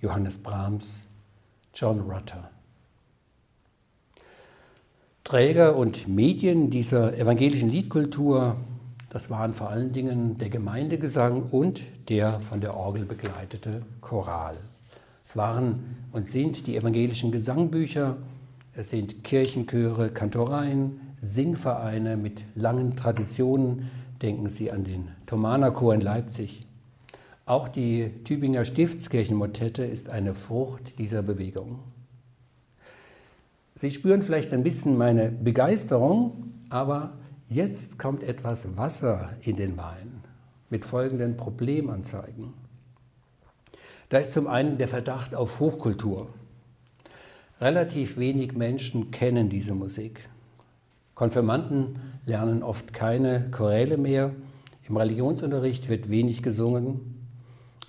Johannes 0.00 0.38
Brahms, 0.38 1.00
John 1.74 1.98
Rutter. 1.98 2.52
Träger 5.24 5.74
und 5.74 6.06
Medien 6.06 6.70
dieser 6.70 7.18
evangelischen 7.18 7.68
Liedkultur, 7.68 8.54
das 9.10 9.28
waren 9.28 9.54
vor 9.54 9.70
allen 9.70 9.92
Dingen 9.92 10.38
der 10.38 10.50
Gemeindegesang 10.50 11.42
und 11.42 11.82
der 12.08 12.38
von 12.42 12.60
der 12.60 12.76
Orgel 12.76 13.04
begleitete 13.04 13.82
Choral. 14.00 14.56
Es 15.24 15.36
waren 15.36 15.96
und 16.12 16.28
sind 16.28 16.68
die 16.68 16.76
evangelischen 16.76 17.32
Gesangbücher, 17.32 18.18
es 18.76 18.90
sind 18.90 19.24
Kirchenchöre, 19.24 20.10
Kantoreien, 20.10 21.00
Singvereine 21.24 22.16
mit 22.16 22.44
langen 22.54 22.96
Traditionen. 22.96 23.90
Denken 24.22 24.48
Sie 24.48 24.70
an 24.70 24.84
den 24.84 25.08
Thomanerchor 25.26 25.94
in 25.94 26.00
Leipzig. 26.00 26.66
Auch 27.46 27.68
die 27.68 28.10
Tübinger 28.24 28.64
Stiftskirchenmotette 28.64 29.84
ist 29.84 30.08
eine 30.08 30.34
Frucht 30.34 30.98
dieser 30.98 31.22
Bewegung. 31.22 31.80
Sie 33.74 33.90
spüren 33.90 34.22
vielleicht 34.22 34.52
ein 34.52 34.62
bisschen 34.62 34.96
meine 34.96 35.30
Begeisterung, 35.30 36.52
aber 36.70 37.14
jetzt 37.48 37.98
kommt 37.98 38.22
etwas 38.22 38.76
Wasser 38.76 39.30
in 39.42 39.56
den 39.56 39.76
Wein 39.76 40.22
mit 40.70 40.84
folgenden 40.84 41.36
Problemanzeigen. 41.36 42.54
Da 44.08 44.18
ist 44.18 44.32
zum 44.32 44.46
einen 44.46 44.78
der 44.78 44.88
Verdacht 44.88 45.34
auf 45.34 45.60
Hochkultur. 45.60 46.28
Relativ 47.60 48.16
wenig 48.16 48.52
Menschen 48.52 49.10
kennen 49.10 49.48
diese 49.48 49.74
Musik. 49.74 50.28
Konfirmanden 51.14 51.98
lernen 52.24 52.62
oft 52.62 52.92
keine 52.92 53.50
Choräle 53.50 53.96
mehr. 53.96 54.32
Im 54.88 54.96
Religionsunterricht 54.96 55.88
wird 55.88 56.10
wenig 56.10 56.42
gesungen. 56.42 57.26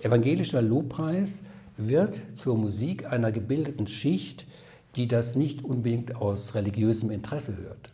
Evangelischer 0.00 0.62
Lobpreis 0.62 1.42
wird 1.76 2.16
zur 2.36 2.56
Musik 2.56 3.10
einer 3.10 3.32
gebildeten 3.32 3.86
Schicht, 3.86 4.46
die 4.94 5.08
das 5.08 5.34
nicht 5.34 5.64
unbedingt 5.64 6.16
aus 6.16 6.54
religiösem 6.54 7.10
Interesse 7.10 7.56
hört. 7.56 7.90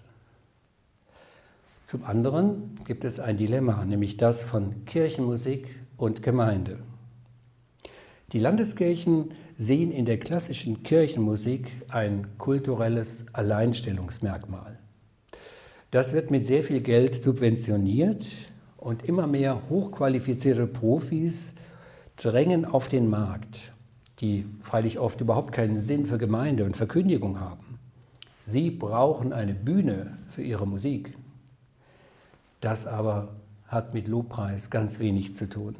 Zum 1.86 2.04
anderen 2.04 2.78
gibt 2.86 3.04
es 3.04 3.18
ein 3.18 3.36
Dilemma, 3.36 3.84
nämlich 3.84 4.16
das 4.16 4.42
von 4.42 4.84
Kirchenmusik 4.84 5.68
und 5.96 6.22
Gemeinde. 6.22 6.78
Die 8.32 8.38
Landeskirchen 8.38 9.32
sehen 9.56 9.92
in 9.92 10.06
der 10.06 10.18
klassischen 10.18 10.82
Kirchenmusik 10.82 11.70
ein 11.88 12.38
kulturelles 12.38 13.26
Alleinstellungsmerkmal. 13.34 14.78
Das 15.92 16.14
wird 16.14 16.30
mit 16.30 16.46
sehr 16.46 16.64
viel 16.64 16.80
Geld 16.80 17.22
subventioniert 17.22 18.24
und 18.78 19.04
immer 19.04 19.26
mehr 19.26 19.68
hochqualifizierte 19.68 20.66
Profis 20.66 21.52
drängen 22.16 22.64
auf 22.64 22.88
den 22.88 23.10
Markt, 23.10 23.74
die 24.20 24.46
freilich 24.62 24.98
oft 24.98 25.20
überhaupt 25.20 25.52
keinen 25.52 25.82
Sinn 25.82 26.06
für 26.06 26.16
Gemeinde 26.16 26.64
und 26.64 26.78
Verkündigung 26.78 27.40
haben. 27.40 27.78
Sie 28.40 28.70
brauchen 28.70 29.34
eine 29.34 29.54
Bühne 29.54 30.16
für 30.30 30.42
ihre 30.42 30.66
Musik. 30.66 31.12
Das 32.62 32.86
aber 32.86 33.36
hat 33.66 33.92
mit 33.92 34.08
Lobpreis 34.08 34.70
ganz 34.70 34.98
wenig 34.98 35.36
zu 35.36 35.46
tun. 35.46 35.76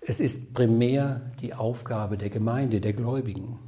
Es 0.00 0.20
ist 0.20 0.54
primär 0.54 1.20
die 1.42 1.52
Aufgabe 1.52 2.16
der 2.16 2.30
Gemeinde, 2.30 2.80
der 2.80 2.94
Gläubigen. 2.94 3.58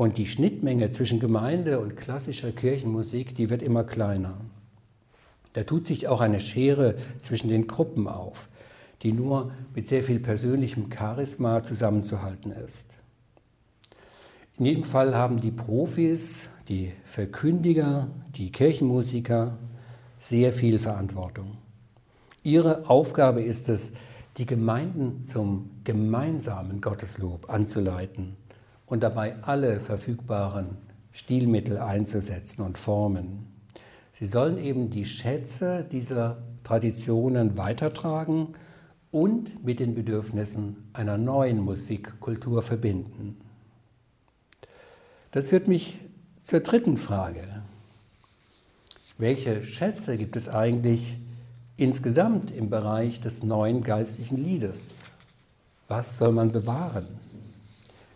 Und 0.00 0.16
die 0.16 0.24
Schnittmenge 0.24 0.92
zwischen 0.92 1.20
Gemeinde 1.20 1.78
und 1.78 1.94
klassischer 1.94 2.52
Kirchenmusik, 2.52 3.34
die 3.34 3.50
wird 3.50 3.62
immer 3.62 3.84
kleiner. 3.84 4.40
Da 5.52 5.62
tut 5.64 5.86
sich 5.86 6.08
auch 6.08 6.22
eine 6.22 6.40
Schere 6.40 6.96
zwischen 7.20 7.50
den 7.50 7.66
Gruppen 7.66 8.08
auf, 8.08 8.48
die 9.02 9.12
nur 9.12 9.52
mit 9.74 9.88
sehr 9.88 10.02
viel 10.02 10.18
persönlichem 10.18 10.90
Charisma 10.90 11.62
zusammenzuhalten 11.62 12.50
ist. 12.50 12.86
In 14.56 14.64
jedem 14.64 14.84
Fall 14.84 15.14
haben 15.14 15.38
die 15.38 15.50
Profis, 15.50 16.48
die 16.66 16.92
Verkündiger, 17.04 18.08
die 18.34 18.50
Kirchenmusiker 18.50 19.58
sehr 20.18 20.54
viel 20.54 20.78
Verantwortung. 20.78 21.58
Ihre 22.42 22.88
Aufgabe 22.88 23.42
ist 23.42 23.68
es, 23.68 23.92
die 24.38 24.46
Gemeinden 24.46 25.26
zum 25.26 25.68
gemeinsamen 25.84 26.80
Gotteslob 26.80 27.50
anzuleiten 27.50 28.39
und 28.90 29.02
dabei 29.02 29.36
alle 29.42 29.80
verfügbaren 29.80 30.76
Stilmittel 31.12 31.78
einzusetzen 31.78 32.62
und 32.62 32.76
formen. 32.76 33.46
Sie 34.10 34.26
sollen 34.26 34.58
eben 34.58 34.90
die 34.90 35.06
Schätze 35.06 35.84
dieser 35.90 36.42
Traditionen 36.64 37.56
weitertragen 37.56 38.48
und 39.12 39.64
mit 39.64 39.80
den 39.80 39.94
Bedürfnissen 39.94 40.90
einer 40.92 41.18
neuen 41.18 41.60
Musikkultur 41.60 42.62
verbinden. 42.62 43.40
Das 45.30 45.48
führt 45.48 45.68
mich 45.68 45.98
zur 46.42 46.60
dritten 46.60 46.96
Frage. 46.96 47.44
Welche 49.18 49.62
Schätze 49.62 50.16
gibt 50.16 50.34
es 50.34 50.48
eigentlich 50.48 51.18
insgesamt 51.76 52.50
im 52.50 52.70
Bereich 52.70 53.20
des 53.20 53.44
neuen 53.44 53.82
geistlichen 53.82 54.36
Liedes? 54.36 54.94
Was 55.86 56.18
soll 56.18 56.32
man 56.32 56.50
bewahren? 56.50 57.06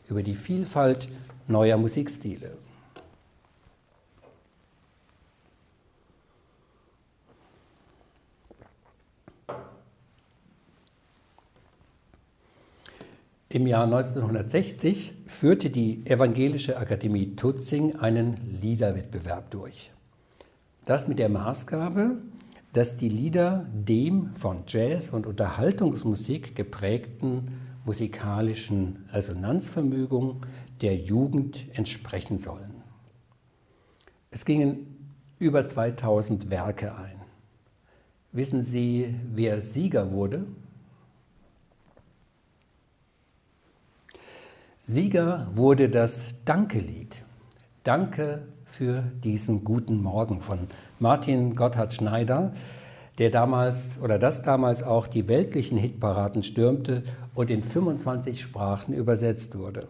Über 0.08 0.23
die 0.23 0.34
Vielfalt 0.34 1.08
neuer 1.49 1.76
Musikstile. 1.76 2.57
Im 13.55 13.68
Jahr 13.68 13.85
1960 13.85 15.12
führte 15.28 15.70
die 15.70 16.05
Evangelische 16.07 16.76
Akademie 16.76 17.37
Tutzing 17.37 17.94
einen 17.94 18.37
Liederwettbewerb 18.61 19.52
durch. 19.52 19.92
Das 20.87 21.07
mit 21.07 21.20
der 21.20 21.28
Maßgabe, 21.28 22.16
dass 22.72 22.96
die 22.96 23.09
Lieder 23.09 23.64
dem 23.72 24.35
von 24.35 24.64
Jazz 24.66 25.09
und 25.09 25.24
Unterhaltungsmusik 25.24 26.57
geprägten 26.57 27.63
musikalischen 27.85 29.09
Resonanzvermögen 29.12 30.40
der 30.81 30.97
Jugend 30.97 31.66
entsprechen 31.77 32.38
sollen. 32.38 32.83
Es 34.31 34.44
gingen 34.44 35.14
über 35.38 35.66
2000 35.66 36.51
Werke 36.51 36.94
ein. 36.97 37.20
Wissen 38.33 38.62
Sie, 38.62 39.14
wer 39.33 39.61
Sieger 39.61 40.11
wurde? 40.11 40.47
Sieger 44.79 45.47
wurde 45.55 45.88
das 45.88 46.35
Dankelied. 46.44 47.25
Danke 47.85 48.49
für 48.64 49.03
diesen 49.23 49.64
guten 49.64 50.03
Morgen 50.03 50.40
von 50.40 50.59
Martin 50.99 51.55
Gotthard 51.55 51.92
Schneider, 51.92 52.53
der 53.18 53.31
damals 53.31 53.99
oder 54.03 54.18
das 54.18 54.42
damals 54.42 54.83
auch 54.83 55.07
die 55.07 55.29
weltlichen 55.29 55.79
Hitparaden 55.79 56.42
stürmte 56.42 57.05
und 57.35 57.51
in 57.51 57.62
25 57.62 58.40
Sprachen 58.40 58.94
übersetzt 58.94 59.59
wurde. 59.59 59.88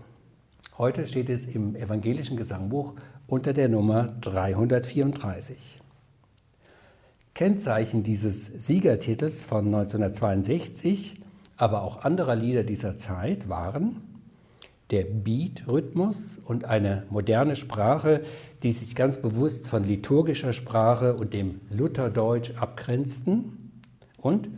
Heute 0.78 1.06
steht 1.06 1.28
es 1.28 1.46
im 1.46 1.76
evangelischen 1.76 2.36
Gesangbuch 2.36 2.94
unter 3.26 3.52
der 3.52 3.68
Nummer 3.68 4.14
334. 4.20 5.80
Kennzeichen 7.34 8.02
dieses 8.02 8.46
Siegertitels 8.46 9.44
von 9.44 9.66
1962, 9.66 11.20
aber 11.56 11.82
auch 11.82 12.04
anderer 12.04 12.36
Lieder 12.36 12.64
dieser 12.64 12.96
Zeit 12.96 13.48
waren 13.48 14.02
der 14.90 15.04
Beat-Rhythmus 15.04 16.38
und 16.44 16.66
eine 16.66 17.04
moderne 17.10 17.56
Sprache, 17.56 18.20
die 18.62 18.72
sich 18.72 18.94
ganz 18.94 19.16
bewusst 19.16 19.66
von 19.66 19.82
liturgischer 19.82 20.52
Sprache 20.52 21.14
und 21.16 21.32
dem 21.32 21.60
Lutherdeutsch 21.70 22.52
abgrenzten 22.56 23.72
und 24.18 24.48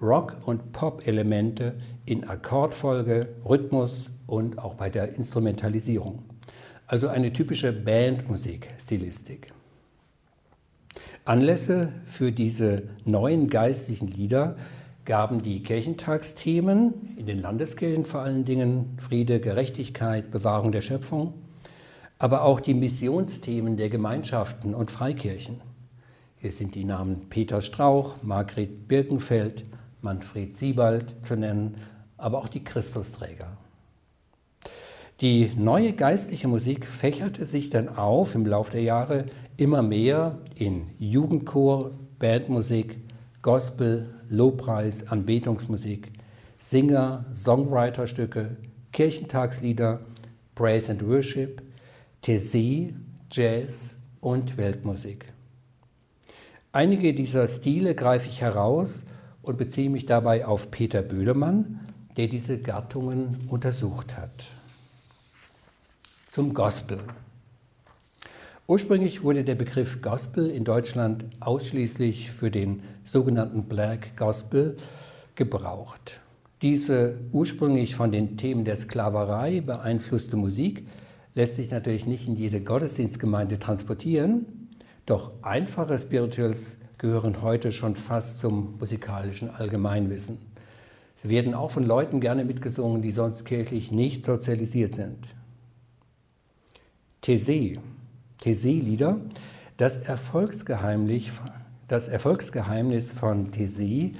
Rock- 0.00 0.36
und 0.44 0.72
Pop-Elemente 0.72 1.76
in 2.04 2.24
Akkordfolge, 2.24 3.28
Rhythmus 3.44 4.10
und 4.26 4.58
auch 4.58 4.74
bei 4.74 4.90
der 4.90 5.14
Instrumentalisierung. 5.14 6.22
Also 6.86 7.08
eine 7.08 7.32
typische 7.32 7.72
Bandmusik-Stilistik. 7.72 9.52
Anlässe 11.24 11.92
für 12.04 12.30
diese 12.30 12.84
neuen 13.04 13.48
geistlichen 13.48 14.06
Lieder 14.06 14.56
gaben 15.04 15.42
die 15.42 15.62
Kirchentagsthemen 15.62 17.16
in 17.16 17.26
den 17.26 17.40
Landeskirchen 17.40 18.04
vor 18.04 18.20
allen 18.20 18.44
Dingen 18.44 18.96
Friede, 18.98 19.40
Gerechtigkeit, 19.40 20.30
Bewahrung 20.30 20.72
der 20.72 20.82
Schöpfung, 20.82 21.34
aber 22.18 22.42
auch 22.42 22.60
die 22.60 22.74
Missionsthemen 22.74 23.76
der 23.76 23.88
Gemeinschaften 23.88 24.74
und 24.74 24.90
Freikirchen. 24.90 25.60
Hier 26.36 26.52
sind 26.52 26.74
die 26.74 26.84
Namen 26.84 27.28
Peter 27.28 27.62
Strauch, 27.62 28.16
Margret 28.22 28.88
Birkenfeld, 28.88 29.64
Manfred 30.06 30.56
Siebald 30.56 31.14
zu 31.26 31.36
nennen, 31.36 31.76
aber 32.16 32.38
auch 32.38 32.48
die 32.48 32.64
Christusträger. 32.64 33.56
Die 35.20 35.50
neue 35.56 35.92
geistliche 35.94 36.46
Musik 36.46 36.86
fächerte 36.86 37.44
sich 37.44 37.70
dann 37.70 37.88
auf 37.88 38.34
im 38.34 38.46
Laufe 38.46 38.72
der 38.72 38.82
Jahre 38.82 39.26
immer 39.56 39.82
mehr 39.82 40.38
in 40.54 40.86
Jugendchor, 40.98 41.90
Bandmusik, 42.18 42.98
Gospel, 43.42 44.14
Lobpreis, 44.28 45.08
Anbetungsmusik, 45.08 46.12
Singer, 46.58 47.24
Songwriterstücke, 47.32 48.56
Kirchentagslieder, 48.92 50.00
Praise 50.54 50.90
and 50.90 51.06
Worship, 51.06 51.62
Tessé, 52.22 52.94
Jazz 53.30 53.94
und 54.20 54.56
Weltmusik. 54.56 55.32
Einige 56.72 57.14
dieser 57.14 57.48
Stile 57.48 57.94
greife 57.94 58.28
ich 58.28 58.42
heraus 58.42 59.06
und 59.46 59.56
beziehe 59.56 59.88
mich 59.88 60.06
dabei 60.06 60.44
auf 60.44 60.70
Peter 60.70 61.02
Böhlemann, 61.02 61.80
der 62.16 62.26
diese 62.26 62.58
Gattungen 62.58 63.46
untersucht 63.48 64.16
hat. 64.16 64.48
Zum 66.30 66.52
Gospel. 66.52 66.98
Ursprünglich 68.66 69.22
wurde 69.22 69.44
der 69.44 69.54
Begriff 69.54 70.02
Gospel 70.02 70.50
in 70.50 70.64
Deutschland 70.64 71.24
ausschließlich 71.38 72.32
für 72.32 72.50
den 72.50 72.82
sogenannten 73.04 73.62
Black 73.64 74.16
Gospel 74.16 74.76
gebraucht. 75.36 76.20
Diese 76.62 77.18
ursprünglich 77.30 77.94
von 77.94 78.10
den 78.10 78.36
Themen 78.36 78.64
der 78.64 78.76
Sklaverei 78.76 79.60
beeinflusste 79.60 80.36
Musik 80.36 80.88
lässt 81.36 81.56
sich 81.56 81.70
natürlich 81.70 82.06
nicht 82.06 82.26
in 82.26 82.34
jede 82.34 82.60
Gottesdienstgemeinde 82.60 83.60
transportieren, 83.60 84.68
doch 85.04 85.30
einfache 85.42 85.96
Spirituals 85.98 86.78
gehören 86.98 87.42
heute 87.42 87.72
schon 87.72 87.94
fast 87.94 88.38
zum 88.38 88.78
musikalischen 88.78 89.50
Allgemeinwissen. 89.50 90.38
Sie 91.14 91.28
werden 91.28 91.54
auch 91.54 91.70
von 91.70 91.84
Leuten 91.84 92.20
gerne 92.20 92.44
mitgesungen, 92.44 93.02
die 93.02 93.10
sonst 93.10 93.44
kirchlich 93.44 93.90
nicht 93.90 94.24
sozialisiert 94.24 94.94
sind. 94.94 95.28
Thésée 97.22 97.78
Thésée-Lieder, 98.42 99.18
das 99.76 99.98
Erfolgsgeheimnis 99.98 101.32
das 101.88 102.08
Erfolgsgeheimnis 102.08 103.12
von 103.12 103.52
Thésée 103.52 104.16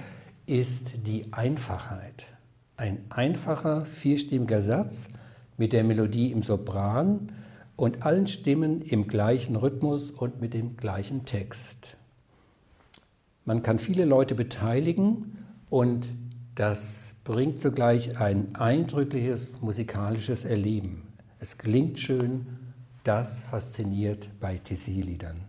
ist 0.47 1.09
die 1.09 1.33
Einfachheit. 1.33 2.37
Ein 2.77 2.99
einfacher, 3.11 3.85
vierstimmiger 3.85 4.63
Satz 4.63 5.11
mit 5.57 5.73
der 5.73 5.83
Melodie 5.83 6.31
im 6.31 6.45
Sopran 6.45 7.33
und 7.75 8.05
allen 8.05 8.29
Stimmen 8.29 8.83
im 8.83 9.09
gleichen 9.09 9.57
Rhythmus 9.57 10.13
und 10.13 10.41
mit 10.41 10.55
dem 10.55 10.77
gleichen 10.77 11.25
Text. 11.25 11.97
Man 13.47 13.63
kann 13.63 13.79
viele 13.79 14.05
Leute 14.05 14.35
beteiligen 14.35 15.39
und 15.71 16.09
das 16.57 17.15
bringt 17.23 17.61
zugleich 17.61 18.19
ein 18.19 18.57
eindrückliches 18.57 19.61
musikalisches 19.61 20.45
Erleben. 20.45 21.05
Es 21.39 21.57
klingt 21.57 22.01
schön, 22.01 22.47
das 23.05 23.43
fasziniert 23.43 24.29
bei 24.41 24.57
Tessé-Liedern. 24.59 25.43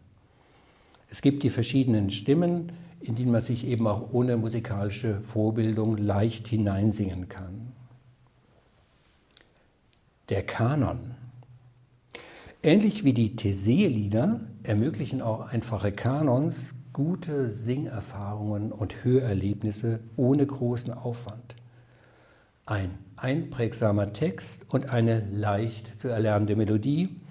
Es 1.09 1.21
gibt 1.21 1.41
die 1.41 1.49
verschiedenen 1.49 2.11
Stimmen, 2.11 2.71
in 2.99 3.15
denen 3.15 3.31
man 3.31 3.41
sich 3.41 3.65
eben 3.65 3.87
auch 3.87 4.13
ohne 4.13 4.37
musikalische 4.37 5.21
Vorbildung 5.21 5.97
leicht 5.97 6.47
hineinsingen 6.47 7.29
kann. 7.29 7.71
Der 10.29 10.43
Kanon. 10.43 11.15
Ähnlich 12.61 13.03
wie 13.03 13.13
die 13.13 13.35
Thésée-Lieder 13.35 14.41
ermöglichen 14.61 15.23
auch 15.23 15.51
einfache 15.51 15.91
Kanons 15.91 16.75
gute 16.97 17.51
Singerfahrungen 17.51 18.71
und 18.71 19.03
Hörerlebnisse 19.03 19.99
ohne 20.15 20.43
großen 20.43 20.91
Aufwand. 20.91 21.55
Ein 22.65 22.89
einprägsamer 23.15 24.13
Text 24.13 24.65
und 24.67 24.89
eine 24.89 25.23
leicht 25.31 26.01
zu 26.01 26.07
erlernende 26.07 26.55
Melodie, 26.55 27.21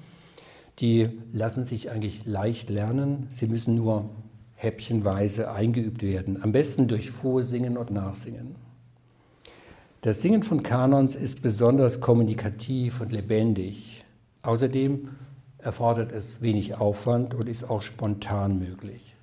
die 0.78 1.08
lassen 1.32 1.64
sich 1.64 1.90
eigentlich 1.90 2.24
leicht 2.26 2.70
lernen. 2.70 3.26
Sie 3.30 3.48
müssen 3.48 3.74
nur 3.74 4.10
häppchenweise 4.54 5.50
eingeübt 5.50 6.04
werden, 6.04 6.44
am 6.44 6.52
besten 6.52 6.86
durch 6.86 7.10
Vorsingen 7.10 7.76
und 7.76 7.90
Nachsingen. 7.90 8.54
Das 10.00 10.22
Singen 10.22 10.44
von 10.44 10.62
Kanons 10.62 11.16
ist 11.16 11.42
besonders 11.42 12.00
kommunikativ 12.00 13.00
und 13.00 13.10
lebendig. 13.10 14.04
Außerdem 14.42 15.08
erfordert 15.58 16.12
es 16.12 16.40
wenig 16.40 16.76
Aufwand 16.76 17.34
und 17.34 17.48
ist 17.48 17.68
auch 17.68 17.82
spontan 17.82 18.60
möglich. 18.60 19.15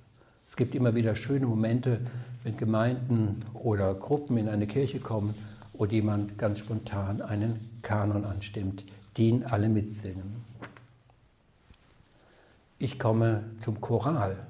Es 0.54 0.56
gibt 0.56 0.76
immer 0.76 0.94
wieder 0.94 1.16
schöne 1.16 1.46
Momente, 1.46 1.98
wenn 2.44 2.56
Gemeinden 2.56 3.44
oder 3.54 3.92
Gruppen 3.92 4.36
in 4.36 4.48
eine 4.48 4.68
Kirche 4.68 5.00
kommen 5.00 5.34
und 5.72 5.90
jemand 5.90 6.38
ganz 6.38 6.60
spontan 6.60 7.20
einen 7.22 7.80
Kanon 7.82 8.24
anstimmt, 8.24 8.84
den 9.18 9.44
alle 9.44 9.68
mitsingen. 9.68 10.44
Ich 12.78 13.00
komme 13.00 13.42
zum 13.58 13.80
Choral. 13.80 14.46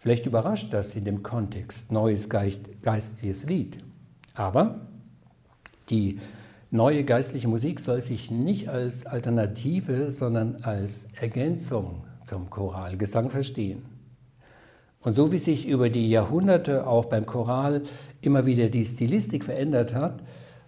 Vielleicht 0.00 0.26
überrascht 0.26 0.70
das 0.74 0.96
in 0.96 1.06
dem 1.06 1.22
Kontext 1.22 1.90
neues 1.90 2.28
geistliches 2.28 3.46
Lied. 3.46 3.78
Aber 4.34 4.82
die 5.88 6.20
neue 6.70 7.04
geistliche 7.04 7.48
Musik 7.48 7.80
soll 7.80 8.02
sich 8.02 8.30
nicht 8.30 8.68
als 8.68 9.06
Alternative, 9.06 10.10
sondern 10.10 10.56
als 10.56 11.08
Ergänzung 11.18 12.04
zum 12.26 12.50
Choralgesang 12.50 13.30
verstehen. 13.30 13.91
Und 15.02 15.14
so 15.14 15.32
wie 15.32 15.38
sich 15.38 15.66
über 15.66 15.90
die 15.90 16.08
Jahrhunderte 16.08 16.86
auch 16.86 17.06
beim 17.06 17.26
Choral 17.26 17.82
immer 18.20 18.46
wieder 18.46 18.68
die 18.68 18.86
Stilistik 18.86 19.44
verändert 19.44 19.94
hat, 19.94 20.22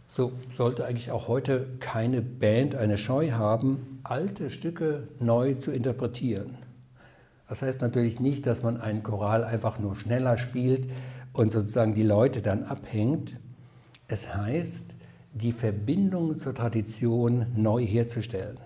so 0.08 0.32
sollte 0.56 0.84
eigentlich 0.84 1.10
auch 1.10 1.28
heute 1.28 1.66
keine 1.80 2.20
Band 2.20 2.74
eine 2.74 2.98
Scheu 2.98 3.30
haben, 3.30 4.00
alte 4.02 4.50
Stücke 4.50 5.08
neu 5.20 5.54
zu 5.54 5.70
interpretieren. 5.70 6.56
Das 7.48 7.62
heißt 7.62 7.80
natürlich 7.80 8.20
nicht, 8.20 8.46
dass 8.46 8.62
man 8.62 8.80
einen 8.80 9.02
Choral 9.02 9.44
einfach 9.44 9.78
nur 9.78 9.94
schneller 9.96 10.36
spielt 10.36 10.88
und 11.32 11.52
sozusagen 11.52 11.94
die 11.94 12.02
Leute 12.02 12.42
dann 12.42 12.64
abhängt. 12.64 13.36
Es 14.08 14.34
heißt, 14.34 14.96
die 15.32 15.52
Verbindung 15.52 16.38
zur 16.38 16.54
Tradition 16.54 17.46
neu 17.56 17.84
herzustellen. 17.84 18.58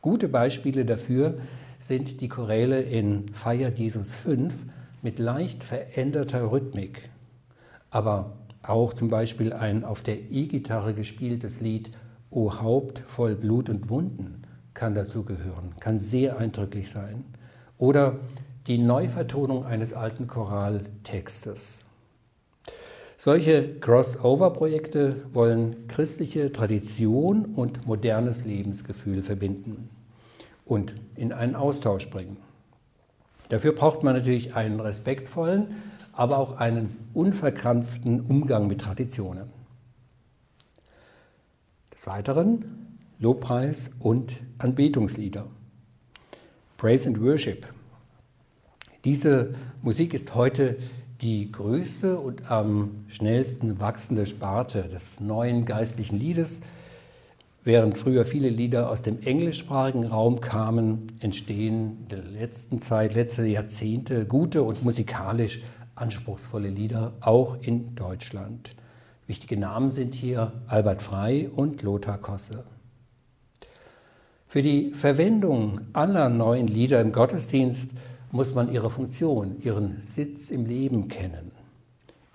Gute 0.00 0.28
Beispiele 0.28 0.84
dafür 0.84 1.38
sind 1.78 2.20
die 2.20 2.28
Choräle 2.28 2.80
in 2.80 3.32
Feiert 3.32 3.78
Jesus 3.78 4.12
5 4.12 4.54
mit 5.02 5.18
leicht 5.18 5.64
veränderter 5.64 6.50
Rhythmik, 6.50 7.10
aber 7.90 8.32
auch 8.62 8.92
zum 8.94 9.08
Beispiel 9.08 9.52
ein 9.52 9.84
auf 9.84 10.02
der 10.02 10.18
E-Gitarre 10.18 10.94
gespieltes 10.94 11.60
Lied 11.60 11.90
O 12.30 12.60
Haupt 12.60 12.98
voll 13.06 13.34
Blut 13.34 13.70
und 13.70 13.88
Wunden 13.88 14.42
kann 14.74 14.94
dazugehören, 14.94 15.74
kann 15.80 15.98
sehr 15.98 16.38
eindrücklich 16.38 16.90
sein. 16.90 17.24
Oder 17.78 18.18
die 18.66 18.78
Neuvertonung 18.78 19.64
eines 19.64 19.94
alten 19.94 20.26
Choraltextes. 20.26 21.84
Solche 23.16 23.80
Crossover-Projekte 23.80 25.16
wollen 25.32 25.88
christliche 25.88 26.52
Tradition 26.52 27.46
und 27.46 27.86
modernes 27.86 28.44
Lebensgefühl 28.44 29.22
verbinden 29.22 29.88
und 30.64 30.94
in 31.16 31.32
einen 31.32 31.56
Austausch 31.56 32.10
bringen. 32.10 32.36
Dafür 33.48 33.72
braucht 33.72 34.02
man 34.02 34.14
natürlich 34.14 34.54
einen 34.54 34.80
respektvollen, 34.80 35.76
aber 36.12 36.38
auch 36.38 36.58
einen 36.58 36.96
unverkrampften 37.14 38.20
Umgang 38.20 38.66
mit 38.66 38.80
Traditionen. 38.80 39.50
Des 41.94 42.06
Weiteren 42.06 42.64
Lobpreis 43.18 43.90
und 43.98 44.32
Anbetungslieder. 44.58 45.46
Praise 46.76 47.08
and 47.08 47.20
Worship. 47.20 47.66
Diese 49.04 49.54
Musik 49.82 50.14
ist 50.14 50.34
heute 50.34 50.76
die 51.20 51.50
größte 51.50 52.20
und 52.20 52.48
am 52.50 53.04
schnellsten 53.08 53.80
wachsende 53.80 54.26
Sparte 54.26 54.82
des 54.84 55.20
neuen 55.20 55.64
geistlichen 55.64 56.16
Liedes. 56.16 56.60
Während 57.68 57.98
früher 57.98 58.24
viele 58.24 58.48
Lieder 58.48 58.88
aus 58.88 59.02
dem 59.02 59.20
englischsprachigen 59.20 60.06
Raum 60.06 60.40
kamen, 60.40 61.12
entstehen 61.20 61.98
in 62.00 62.08
der 62.08 62.22
letzten 62.22 62.80
Zeit, 62.80 63.14
letzte 63.14 63.44
Jahrzehnte 63.44 64.24
gute 64.24 64.62
und 64.62 64.82
musikalisch 64.82 65.60
anspruchsvolle 65.94 66.70
Lieder 66.70 67.12
auch 67.20 67.58
in 67.60 67.94
Deutschland. 67.94 68.74
Wichtige 69.26 69.58
Namen 69.58 69.90
sind 69.90 70.14
hier 70.14 70.52
Albert 70.66 71.02
Frei 71.02 71.50
und 71.54 71.82
Lothar 71.82 72.16
Kosse. 72.16 72.64
Für 74.46 74.62
die 74.62 74.92
Verwendung 74.92 75.82
aller 75.92 76.30
neuen 76.30 76.68
Lieder 76.68 77.02
im 77.02 77.12
Gottesdienst 77.12 77.90
muss 78.32 78.54
man 78.54 78.72
ihre 78.72 78.88
Funktion, 78.88 79.60
ihren 79.60 79.98
Sitz 80.04 80.50
im 80.50 80.64
Leben 80.64 81.08
kennen. 81.08 81.52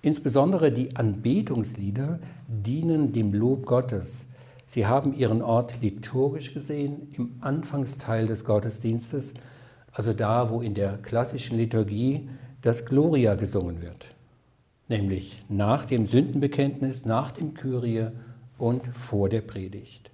Insbesondere 0.04 0.72
die 0.72 0.96
Anbetungslieder 0.96 2.20
dienen 2.48 3.14
dem 3.14 3.34
Lob 3.34 3.66
Gottes. 3.66 4.28
Sie 4.74 4.88
haben 4.88 5.14
ihren 5.14 5.44
Ort 5.44 5.84
liturgisch 5.84 6.56
gesehen 6.56 7.08
im 7.16 7.36
Anfangsteil 7.42 8.26
des 8.26 8.44
Gottesdienstes, 8.44 9.36
also 9.92 10.14
da, 10.14 10.50
wo 10.50 10.62
in 10.62 10.74
der 10.74 10.98
klassischen 10.98 11.60
Liturgie 11.60 12.28
das 12.64 12.84
Gloria 12.84 13.36
gesungen 13.36 13.84
wird, 13.84 14.08
nämlich 14.88 15.46
nach 15.48 15.86
dem 15.86 16.08
Sündenbekenntnis, 16.08 17.06
nach 17.06 17.30
dem 17.30 17.54
Kyrie 17.54 18.08
und 18.58 18.88
vor 18.88 19.30
der 19.30 19.42
Predigt. 19.42 20.10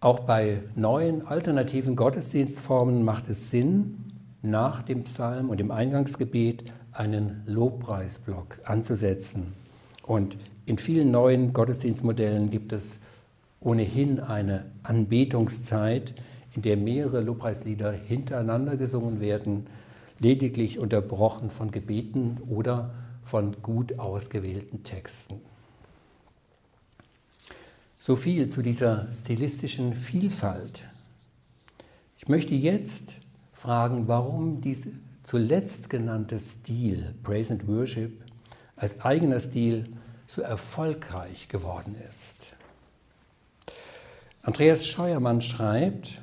Auch 0.00 0.18
bei 0.18 0.62
neuen 0.74 1.24
alternativen 1.24 1.94
Gottesdienstformen 1.94 3.04
macht 3.04 3.30
es 3.30 3.48
Sinn, 3.48 4.10
nach 4.42 4.82
dem 4.82 5.04
Psalm 5.04 5.50
und 5.50 5.60
dem 5.60 5.70
Eingangsgebet 5.70 6.64
einen 6.90 7.44
Lobpreisblock 7.46 8.58
anzusetzen. 8.64 9.52
Und 10.02 10.36
in 10.66 10.78
vielen 10.78 11.10
neuen 11.10 11.52
Gottesdienstmodellen 11.52 12.50
gibt 12.50 12.72
es 12.72 12.98
ohnehin 13.60 14.20
eine 14.20 14.66
Anbetungszeit, 14.82 16.14
in 16.54 16.62
der 16.62 16.76
mehrere 16.76 17.20
Lobpreislieder 17.20 17.92
hintereinander 17.92 18.76
gesungen 18.76 19.20
werden, 19.20 19.66
lediglich 20.20 20.78
unterbrochen 20.78 21.50
von 21.50 21.70
Gebeten 21.70 22.38
oder 22.48 22.90
von 23.24 23.56
gut 23.62 23.98
ausgewählten 23.98 24.84
Texten. 24.84 25.40
So 27.98 28.16
viel 28.16 28.50
zu 28.50 28.62
dieser 28.62 29.08
stilistischen 29.12 29.94
Vielfalt. 29.94 30.86
Ich 32.18 32.28
möchte 32.28 32.54
jetzt 32.54 33.16
fragen, 33.52 34.08
warum 34.08 34.60
dieser 34.60 34.90
zuletzt 35.22 35.88
genannte 35.88 36.38
Stil, 36.38 37.14
Praise 37.22 37.54
and 37.54 37.66
Worship, 37.66 38.12
als 38.76 39.00
eigener 39.00 39.40
Stil 39.40 39.88
so 40.26 40.42
erfolgreich 40.42 41.48
geworden 41.48 41.96
ist. 42.08 42.54
Andreas 44.42 44.86
Scheuermann 44.86 45.40
schreibt, 45.40 46.20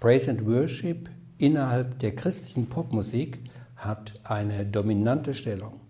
Praise 0.00 0.30
and 0.30 0.46
Worship 0.46 1.08
innerhalb 1.38 1.98
der 2.00 2.14
christlichen 2.14 2.68
Popmusik 2.68 3.38
hat 3.76 4.14
eine 4.24 4.66
dominante 4.66 5.34
Stellung. 5.34 5.80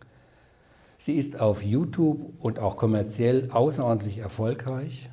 Sie 0.97 1.15
ist 1.15 1.41
auf 1.41 1.63
YouTube 1.63 2.33
und 2.39 2.59
auch 2.59 2.77
kommerziell 2.77 3.51
außerordentlich 3.51 4.19
erfolgreich. 4.19 5.09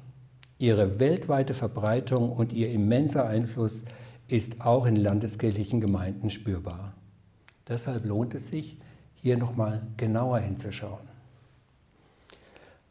Ihre 0.57 0.99
weltweite 0.99 1.53
Verbreitung 1.53 2.31
und 2.31 2.53
ihr 2.53 2.71
immenser 2.71 3.27
Einfluss 3.27 3.83
ist 4.27 4.61
auch 4.61 4.85
in 4.85 4.95
landeskirchlichen 4.95 5.81
Gemeinden 5.81 6.29
spürbar. 6.29 6.93
Deshalb 7.67 8.05
lohnt 8.05 8.33
es 8.35 8.47
sich, 8.47 8.77
hier 9.15 9.37
nochmal 9.37 9.81
genauer 9.97 10.39
hinzuschauen. 10.39 11.14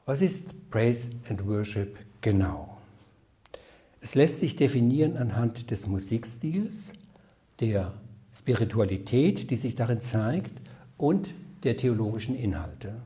Was 0.06 0.20
ist 0.20 0.44
Praise 0.70 1.08
and 1.30 1.46
Worship 1.46 1.96
genau? 2.20 2.76
Es 4.02 4.14
lässt 4.14 4.40
sich 4.40 4.54
definieren 4.54 5.16
anhand 5.16 5.70
des 5.70 5.86
Musikstils, 5.86 6.92
der 7.58 7.94
Spiritualität, 8.36 9.50
die 9.50 9.56
sich 9.56 9.74
darin 9.74 10.02
zeigt, 10.02 10.60
und 10.98 11.32
der 11.62 11.78
theologischen 11.78 12.36
Inhalte. 12.36 12.96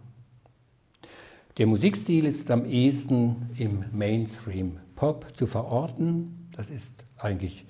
Der 1.59 1.69
Musikstil 1.69 2.27
ist 2.27 2.51
am 2.51 2.65
ehesten 2.65 3.49
im 3.57 3.85
Mainstream 3.93 4.79
Pop 4.97 5.27
zu 5.37 5.47
verorten. 5.47 6.49
Das 6.57 6.69
ist 6.69 6.93
eigentlich 7.17 7.65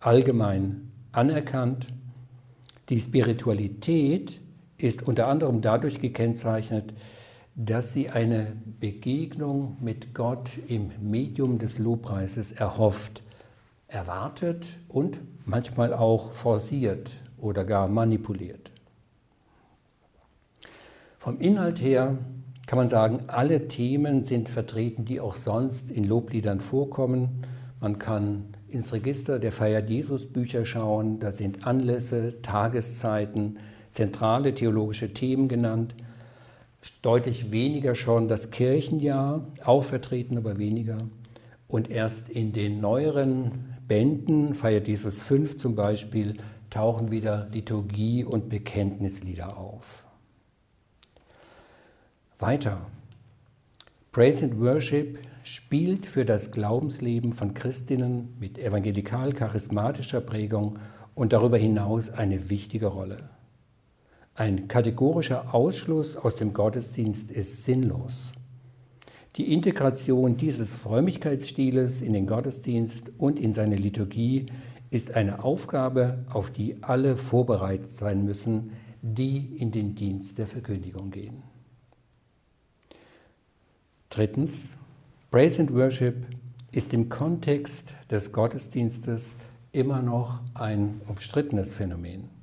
allgemein 0.00 0.90
anerkannt. 1.12 1.94
Die 2.90 3.00
Spiritualität 3.00 4.38
ist 4.76 5.02
unter 5.02 5.28
anderem 5.28 5.62
dadurch 5.62 5.98
gekennzeichnet, 5.98 6.92
dass 7.54 7.92
sie 7.92 8.08
eine 8.08 8.56
Begegnung 8.80 9.76
mit 9.80 10.14
Gott 10.14 10.58
im 10.68 10.90
Medium 11.00 11.58
des 11.58 11.78
Lobpreises 11.78 12.52
erhofft, 12.52 13.22
erwartet 13.88 14.66
und 14.88 15.20
manchmal 15.44 15.92
auch 15.92 16.32
forciert 16.32 17.12
oder 17.38 17.64
gar 17.64 17.88
manipuliert. 17.88 18.70
Vom 21.18 21.38
Inhalt 21.38 21.80
her 21.82 22.16
kann 22.66 22.78
man 22.78 22.88
sagen, 22.88 23.24
alle 23.26 23.68
Themen 23.68 24.24
sind 24.24 24.48
vertreten, 24.48 25.04
die 25.04 25.20
auch 25.20 25.36
sonst 25.36 25.90
in 25.90 26.04
Lobliedern 26.04 26.60
vorkommen. 26.60 27.44
Man 27.80 27.98
kann 27.98 28.54
ins 28.68 28.92
Register 28.92 29.38
der 29.38 29.52
Feier 29.52 29.84
Jesus 29.84 30.32
Bücher 30.32 30.64
schauen, 30.64 31.18
da 31.18 31.32
sind 31.32 31.66
Anlässe, 31.66 32.40
Tageszeiten, 32.42 33.58
zentrale 33.90 34.54
theologische 34.54 35.12
Themen 35.12 35.48
genannt. 35.48 35.94
Deutlich 37.02 37.50
weniger 37.50 37.94
schon 37.94 38.28
das 38.28 38.50
Kirchenjahr, 38.50 39.46
auch 39.64 39.84
vertreten, 39.84 40.38
aber 40.38 40.58
weniger. 40.58 40.98
Und 41.68 41.90
erst 41.90 42.28
in 42.28 42.52
den 42.52 42.80
neueren 42.80 43.76
Bänden, 43.86 44.54
Feier 44.54 44.82
Jesus 44.82 45.18
5 45.20 45.58
zum 45.58 45.74
Beispiel, 45.74 46.36
tauchen 46.70 47.10
wieder 47.10 47.48
Liturgie 47.52 48.24
und 48.24 48.48
Bekenntnislieder 48.48 49.56
auf. 49.56 50.04
Weiter. 52.38 52.86
Praise 54.12 54.44
and 54.44 54.60
Worship 54.60 55.18
spielt 55.42 56.06
für 56.06 56.24
das 56.24 56.50
Glaubensleben 56.50 57.32
von 57.32 57.54
Christinnen 57.54 58.34
mit 58.38 58.58
evangelikal-charismatischer 58.58 60.20
Prägung 60.20 60.78
und 61.14 61.32
darüber 61.32 61.58
hinaus 61.58 62.10
eine 62.10 62.50
wichtige 62.50 62.86
Rolle. 62.86 63.28
Ein 64.34 64.68
kategorischer 64.68 65.54
Ausschluss 65.54 66.16
aus 66.16 66.36
dem 66.36 66.52
Gottesdienst 66.52 67.30
ist 67.30 67.64
sinnlos. 67.64 68.32
Die 69.36 69.52
Integration 69.52 70.36
dieses 70.36 70.72
Frömmigkeitsstiles 70.72 72.00
in 72.00 72.12
den 72.12 72.26
Gottesdienst 72.26 73.12
und 73.18 73.38
in 73.38 73.52
seine 73.52 73.76
Liturgie 73.76 74.46
ist 74.90 75.14
eine 75.14 75.44
Aufgabe, 75.44 76.24
auf 76.30 76.50
die 76.50 76.82
alle 76.82 77.16
vorbereitet 77.16 77.92
sein 77.92 78.24
müssen, 78.24 78.72
die 79.02 79.56
in 79.56 79.70
den 79.70 79.94
Dienst 79.94 80.38
der 80.38 80.46
Verkündigung 80.46 81.10
gehen. 81.10 81.42
Drittens, 84.08 84.76
Praise 85.30 85.60
and 85.60 85.72
Worship 85.72 86.26
ist 86.72 86.92
im 86.92 87.08
Kontext 87.08 87.94
des 88.10 88.32
Gottesdienstes 88.32 89.36
immer 89.70 90.02
noch 90.02 90.40
ein 90.54 91.00
umstrittenes 91.06 91.74
Phänomen. 91.74 92.39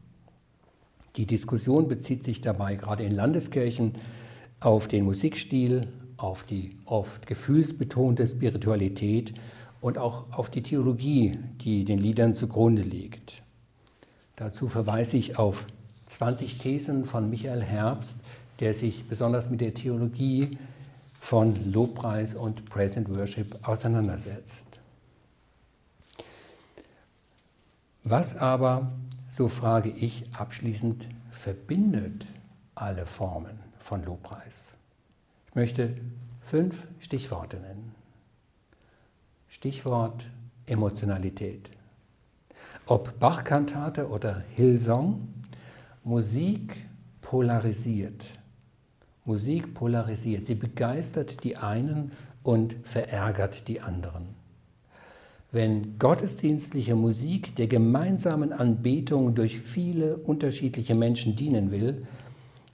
Die 1.18 1.26
Diskussion 1.26 1.88
bezieht 1.88 2.24
sich 2.24 2.42
dabei 2.42 2.76
gerade 2.76 3.04
in 3.04 3.12
Landeskirchen 3.12 3.94
auf 4.60 4.88
den 4.88 5.04
Musikstil, 5.04 5.88
auf 6.16 6.44
die 6.44 6.78
oft 6.86 7.26
gefühlsbetonte 7.26 8.28
Spiritualität 8.28 9.34
und 9.82 9.98
auch 9.98 10.32
auf 10.32 10.50
die 10.50 10.62
Theologie, 10.62 11.40
die 11.62 11.86
den 11.86 11.98
Liedern 11.98 12.36
zugrunde 12.36 12.84
liegt. 12.84 13.42
Dazu 14.36 14.70
verweise 14.70 15.18
ich 15.18 15.40
auf 15.40 15.66
20 16.06 16.60
Thesen 16.60 17.06
von 17.06 17.30
Michael 17.30 17.64
Herbst, 17.64 18.18
der 18.60 18.76
sich 18.76 19.06
besonders 19.06 19.50
mit 19.50 19.62
der 19.62 19.74
Theologie 19.74 20.58
von 21.20 21.72
Lobpreis 21.72 22.36
und 22.36 22.66
Praise 22.70 22.98
and 23.00 23.10
Worship 23.10 23.58
auseinandersetzt. 23.68 24.80
Was 28.04 28.38
aber 28.38 28.92
so 29.38 29.48
frage 29.48 29.90
ich 29.92 30.24
abschließend, 30.34 31.08
verbindet 31.30 32.26
alle 32.74 33.06
Formen 33.06 33.60
von 33.78 34.04
Lobpreis? 34.04 34.74
Ich 35.50 35.56
möchte 35.56 35.96
fünf 36.42 36.88
Stichworte 37.00 37.58
nennen. 37.58 37.94
Stichwort 39.48 40.28
Emotionalität. 40.66 41.70
Ob 42.88 43.20
Bachkantate 43.20 44.10
oder 44.10 44.44
Hillsong, 44.56 45.28
Musik 46.04 46.88
polarisiert. 47.22 48.40
Musik 49.24 49.76
polarisiert. 49.76 50.48
Sie 50.48 50.56
begeistert 50.56 51.44
die 51.44 51.58
einen 51.58 52.12
und 52.42 52.76
verärgert 52.84 53.68
die 53.68 53.82
anderen. 53.82 54.37
Wenn 55.58 55.98
gottesdienstliche 55.98 56.94
Musik 56.94 57.56
der 57.56 57.66
gemeinsamen 57.66 58.54
Anbetung 58.54 59.34
durch 59.34 59.60
viele 59.60 60.18
unterschiedliche 60.18 60.94
Menschen 60.94 61.36
dienen 61.36 61.72
will, 61.72 62.06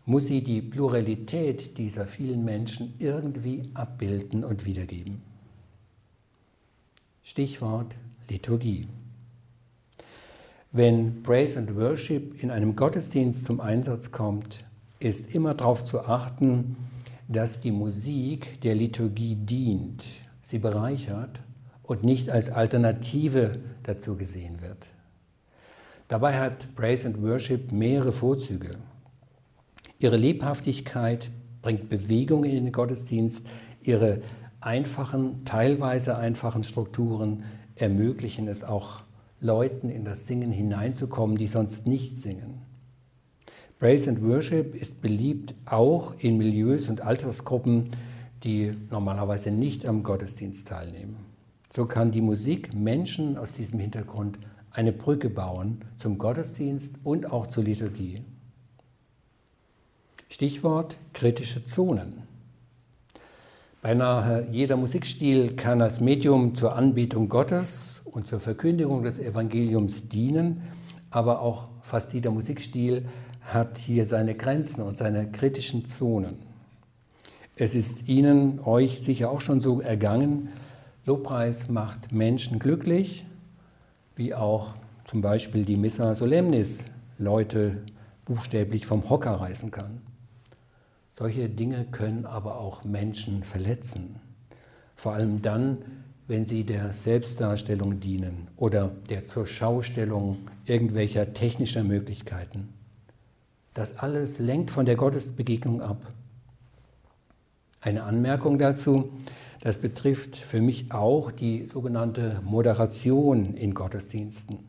muss 0.05 0.27
sie 0.27 0.43
die 0.43 0.61
Pluralität 0.61 1.77
dieser 1.77 2.07
vielen 2.07 2.43
Menschen 2.43 2.93
irgendwie 2.99 3.69
abbilden 3.73 4.43
und 4.43 4.65
wiedergeben. 4.65 5.21
Stichwort 7.23 7.95
Liturgie. 8.27 8.89
Wenn 10.73 11.23
Praise 11.23 11.57
and 11.57 11.77
Worship 11.77 12.43
in 12.43 12.51
einem 12.51 12.75
Gottesdienst 12.75 13.45
zum 13.45 13.61
Einsatz 13.61 14.11
kommt, 14.11 14.65
ist 14.99 15.33
immer 15.33 15.53
darauf 15.53 15.85
zu 15.85 16.01
achten, 16.01 16.75
dass 17.29 17.61
die 17.61 17.71
Musik 17.71 18.59
der 18.59 18.75
Liturgie 18.75 19.37
dient, 19.37 20.03
sie 20.41 20.59
bereichert 20.59 21.39
und 21.83 22.03
nicht 22.03 22.29
als 22.29 22.49
Alternative 22.49 23.59
dazu 23.83 24.15
gesehen 24.15 24.61
wird. 24.61 24.87
Dabei 26.07 26.39
hat 26.39 26.73
Praise 26.75 27.07
and 27.07 27.21
Worship 27.21 27.71
mehrere 27.71 28.11
Vorzüge. 28.11 28.77
Ihre 29.99 30.17
Lebhaftigkeit 30.17 31.29
bringt 31.61 31.89
Bewegung 31.89 32.43
in 32.43 32.65
den 32.65 32.71
Gottesdienst, 32.71 33.45
ihre 33.81 34.21
einfachen, 34.59 35.45
teilweise 35.45 36.17
einfachen 36.17 36.63
Strukturen 36.63 37.43
ermöglichen 37.75 38.47
es 38.47 38.63
auch 38.63 39.01
Leuten 39.39 39.89
in 39.89 40.05
das 40.05 40.25
Singen 40.25 40.51
hineinzukommen, 40.51 41.37
die 41.37 41.47
sonst 41.47 41.85
nicht 41.85 42.17
singen. 42.17 42.61
Praise 43.79 44.09
and 44.09 44.23
Worship 44.23 44.75
ist 44.75 45.01
beliebt 45.01 45.55
auch 45.65 46.13
in 46.19 46.37
Milieus 46.37 46.87
und 46.87 47.01
Altersgruppen, 47.01 47.89
die 48.43 48.73
normalerweise 48.89 49.51
nicht 49.51 49.85
am 49.85 50.03
Gottesdienst 50.03 50.67
teilnehmen. 50.67 51.32
So 51.75 51.87
kann 51.87 52.11
die 52.11 52.21
Musik 52.21 52.75
Menschen 52.75 53.35
aus 53.35 53.51
diesem 53.51 53.79
Hintergrund 53.79 54.37
eine 54.69 54.91
Brücke 54.91 55.31
bauen 55.31 55.83
zum 55.97 56.19
Gottesdienst 56.19 56.93
und 57.03 57.31
auch 57.31 57.47
zur 57.47 57.63
Liturgie. 57.63 58.21
Stichwort 60.29 60.97
kritische 61.13 61.65
Zonen. 61.65 62.27
Beinahe 63.81 64.47
jeder 64.51 64.77
Musikstil 64.77 65.55
kann 65.55 65.81
als 65.81 65.99
Medium 65.99 66.53
zur 66.53 66.75
Anbetung 66.75 67.27
Gottes 67.27 67.87
und 68.05 68.27
zur 68.27 68.39
Verkündigung 68.39 69.01
des 69.01 69.17
Evangeliums 69.17 70.07
dienen, 70.07 70.61
aber 71.09 71.41
auch 71.41 71.69
fast 71.81 72.13
jeder 72.13 72.29
Musikstil 72.29 73.07
hat 73.41 73.79
hier 73.79 74.05
seine 74.05 74.35
Grenzen 74.35 74.83
und 74.83 74.95
seine 74.95 75.31
kritischen 75.31 75.85
Zonen. 75.85 76.37
Es 77.55 77.73
ist 77.73 78.07
Ihnen, 78.07 78.59
euch 78.59 79.01
sicher 79.01 79.31
auch 79.31 79.41
schon 79.41 79.59
so 79.59 79.81
ergangen, 79.81 80.49
Lobpreis 81.05 81.67
macht 81.67 82.13
Menschen 82.13 82.59
glücklich, 82.59 83.25
wie 84.15 84.33
auch 84.33 84.73
zum 85.03 85.21
Beispiel 85.21 85.65
die 85.65 85.75
Missa 85.75 86.15
Solemnis 86.15 86.83
Leute 87.17 87.83
buchstäblich 88.23 88.85
vom 88.85 89.09
Hocker 89.09 89.33
reißen 89.33 89.69
kann. 89.69 90.01
Solche 91.11 91.49
Dinge 91.49 91.85
können 91.85 92.25
aber 92.25 92.57
auch 92.57 92.85
Menschen 92.85 93.43
verletzen. 93.43 94.21
Vor 94.95 95.13
allem 95.13 95.41
dann, 95.41 95.79
wenn 96.27 96.45
sie 96.45 96.63
der 96.63 96.93
Selbstdarstellung 96.93 97.99
dienen 97.99 98.47
oder 98.55 98.89
der 99.09 99.27
zur 99.27 99.45
Schaustellung 99.45 100.37
irgendwelcher 100.65 101.33
technischer 101.33 101.83
Möglichkeiten. 101.83 102.69
Das 103.73 103.97
alles 103.97 104.39
lenkt 104.39 104.71
von 104.71 104.85
der 104.85 104.95
Gottesbegegnung 104.95 105.81
ab. 105.81 106.13
Eine 107.81 108.03
Anmerkung 108.03 108.57
dazu. 108.57 109.11
Das 109.63 109.77
betrifft 109.77 110.35
für 110.35 110.59
mich 110.59 110.91
auch 110.91 111.31
die 111.31 111.65
sogenannte 111.65 112.41
Moderation 112.43 113.55
in 113.55 113.73
Gottesdiensten. 113.73 114.59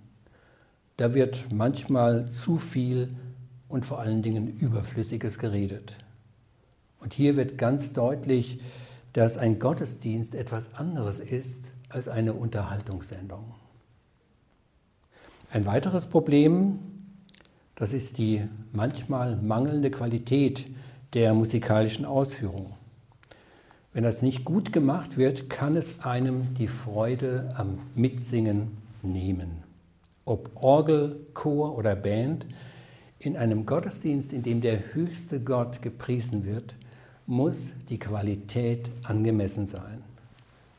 Da 0.99 1.15
wird 1.15 1.47
manchmal 1.51 2.31
zu 2.31 2.59
viel 2.59 3.13
und 3.69 3.85
vor 3.85 3.99
allen 3.99 4.23
Dingen 4.23 4.57
Überflüssiges 4.57 5.41
geredet. 5.41 5.97
Und 7.01 7.13
hier 7.13 7.37
wird 7.37 7.59
ganz 7.59 7.93
deutlich, 7.93 8.61
dass 9.15 9.37
ein 9.37 9.59
Gottesdienst 9.59 10.37
etwas 10.37 10.73
anderes 10.77 11.19
ist 11.19 11.73
als 11.89 12.07
eine 12.07 12.33
Unterhaltungssendung. 12.33 13.53
Ein 15.51 15.67
weiteres 15.67 16.07
Problem, 16.07 16.79
das 17.75 17.93
ist 17.93 18.17
die 18.19 18.47
manchmal 18.71 19.35
mangelnde 19.39 19.91
Qualität 19.91 20.69
der 21.15 21.35
musikalischen 21.35 22.05
Ausführung. 22.05 22.75
Wenn 23.95 24.03
das 24.03 24.23
nicht 24.23 24.45
gut 24.45 24.73
gemacht 24.73 25.17
wird, 25.17 25.49
kann 25.49 25.77
es 25.77 26.01
einem 26.05 26.53
die 26.55 26.67
Freude 26.67 27.55
am 27.57 27.79
Mitsingen 27.95 28.77
nehmen. 29.03 29.63
Ob 30.25 30.51
Orgel, 30.57 31.21
Chor 31.33 31.79
oder 31.79 31.95
Band, 31.95 32.45
in 33.21 33.37
einem 33.37 33.67
Gottesdienst, 33.67 34.33
in 34.33 34.43
dem 34.43 34.61
der 34.61 34.95
höchste 34.95 35.41
Gott 35.41 35.81
gepriesen 35.81 36.45
wird, 36.45 36.75
muss 37.27 37.71
die 37.89 38.01
Qualität 38.01 38.91
angemessen 39.05 39.65
sein. 39.65 40.03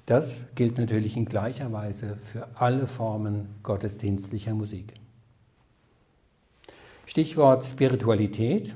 Das 0.05 0.43
gilt 0.55 0.77
natürlich 0.77 1.15
in 1.15 1.25
gleicher 1.25 1.71
Weise 1.71 2.17
für 2.17 2.49
alle 2.55 2.85
Formen 2.85 3.47
gottesdienstlicher 3.63 4.53
Musik. 4.53 4.93
Stichwort 7.05 7.65
Spiritualität. 7.65 8.75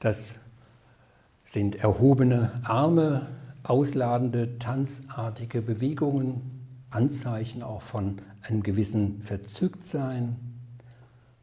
Das 0.00 0.34
sind 1.52 1.76
erhobene 1.76 2.50
Arme, 2.64 3.26
ausladende, 3.62 4.58
tanzartige 4.58 5.60
Bewegungen, 5.60 6.40
Anzeichen 6.88 7.62
auch 7.62 7.82
von 7.82 8.22
einem 8.40 8.62
gewissen 8.62 9.20
Verzücktsein. 9.22 10.36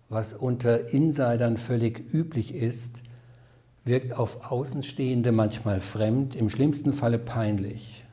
Was 0.09 0.33
unter 0.33 0.91
Insidern 0.91 1.57
völlig 1.57 2.11
üblich 2.11 2.55
ist, 2.55 3.03
wirkt 3.85 4.17
auf 4.17 4.51
Außenstehende 4.51 5.31
manchmal 5.31 5.79
fremd, 5.79 6.35
im 6.35 6.49
schlimmsten 6.49 6.91
Falle 6.91 7.19
peinlich. 7.19 8.03